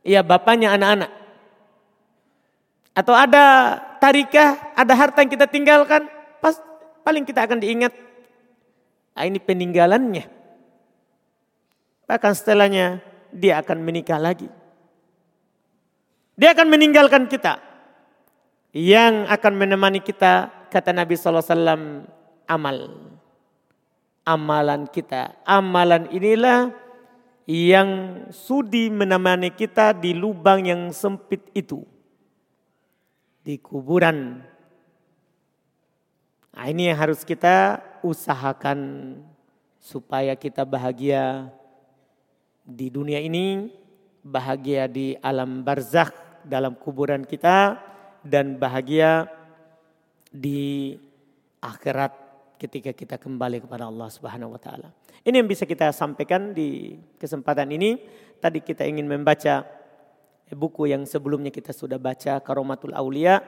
Ya 0.00 0.24
bapaknya 0.24 0.72
anak-anak. 0.74 1.10
Atau 2.96 3.12
ada 3.14 3.76
tarikah, 4.00 4.72
ada 4.74 4.94
harta 4.96 5.20
yang 5.22 5.30
kita 5.30 5.46
tinggalkan, 5.46 6.08
pas 6.40 6.56
paling 7.04 7.22
kita 7.28 7.44
akan 7.44 7.60
diingat. 7.60 7.92
Nah, 9.14 9.24
ini 9.28 9.36
peninggalannya. 9.36 10.24
Bahkan 12.08 12.32
setelahnya 12.34 13.09
dia 13.34 13.62
akan 13.62 13.78
menikah 13.82 14.18
lagi. 14.18 14.48
Dia 16.40 16.56
akan 16.56 16.68
meninggalkan 16.72 17.28
kita. 17.28 17.60
Yang 18.72 19.28
akan 19.28 19.52
menemani 19.58 20.00
kita, 20.00 20.48
kata 20.70 20.94
Nabi 20.94 21.18
SAW, 21.18 22.06
amal. 22.48 22.78
Amalan 24.24 24.88
kita. 24.88 25.36
Amalan 25.44 26.08
inilah 26.14 26.72
yang 27.50 27.90
sudi 28.30 28.88
menemani 28.88 29.50
kita 29.50 29.92
di 29.92 30.14
lubang 30.14 30.64
yang 30.64 30.88
sempit 30.94 31.50
itu. 31.52 31.82
Di 33.42 33.58
kuburan. 33.58 34.40
Nah, 36.56 36.66
ini 36.68 36.88
yang 36.88 36.98
harus 37.00 37.26
kita 37.26 37.80
usahakan 38.00 38.78
supaya 39.80 40.36
kita 40.36 40.64
bahagia 40.64 41.48
di 42.70 42.86
dunia 42.88 43.18
ini, 43.18 43.66
bahagia 44.22 44.86
di 44.86 45.18
alam 45.18 45.66
barzakh 45.66 46.44
dalam 46.46 46.78
kuburan 46.78 47.26
kita 47.26 47.76
dan 48.22 48.56
bahagia 48.56 49.26
di 50.30 50.94
akhirat 51.60 52.12
ketika 52.60 52.92
kita 52.92 53.16
kembali 53.16 53.64
kepada 53.64 53.88
Allah 53.88 54.08
Subhanahu 54.12 54.54
wa 54.54 54.60
taala. 54.60 54.92
Ini 55.24 55.42
yang 55.42 55.48
bisa 55.50 55.68
kita 55.68 55.92
sampaikan 55.92 56.54
di 56.54 56.96
kesempatan 57.20 57.68
ini. 57.74 58.00
Tadi 58.40 58.64
kita 58.64 58.88
ingin 58.88 59.04
membaca 59.04 59.68
buku 60.48 60.88
yang 60.88 61.04
sebelumnya 61.04 61.52
kita 61.52 61.76
sudah 61.76 62.00
baca 62.00 62.40
Karomatul 62.40 62.96
Aulia, 62.96 63.40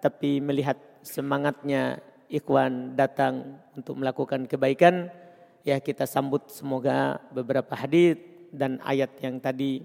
tapi 0.00 0.40
melihat 0.40 0.80
semangatnya 1.04 2.00
ikhwan 2.32 2.96
datang 2.96 3.60
untuk 3.76 4.00
melakukan 4.00 4.48
kebaikan, 4.48 5.12
ya 5.64 5.80
kita 5.80 6.08
sambut 6.08 6.48
semoga 6.48 7.20
beberapa 7.32 7.76
hadis 7.76 8.37
dan 8.52 8.82
ayat 8.84 9.16
yang 9.22 9.38
tadi 9.38 9.82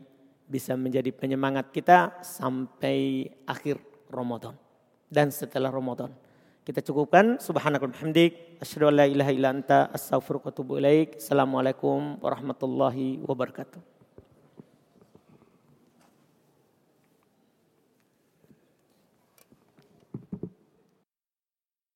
bisa 0.48 0.76
menjadi 0.78 1.10
penyemangat 1.16 1.72
kita 1.72 2.22
sampai 2.22 3.28
akhir 3.48 3.80
Ramadan 4.12 4.54
dan 5.14 5.30
setelah 5.30 5.70
Ramadan. 5.70 6.10
Kita 6.64 6.80
cukupkan. 6.80 7.44
Subhanakallah 7.44 8.00
hamdik. 8.00 8.58
Asyhadu 8.64 8.88
an 8.88 8.96
la 8.96 9.06
ilaha 9.06 9.32
illa 9.36 9.52
anta 9.52 9.92
astaghfiruka 9.92 10.48
wa 10.48 10.52
atubu 10.56 10.72
ilaik. 10.80 11.20
Assalamualaikum 11.20 12.24
warahmatullahi 12.24 13.20
wabarakatuh. 13.20 13.93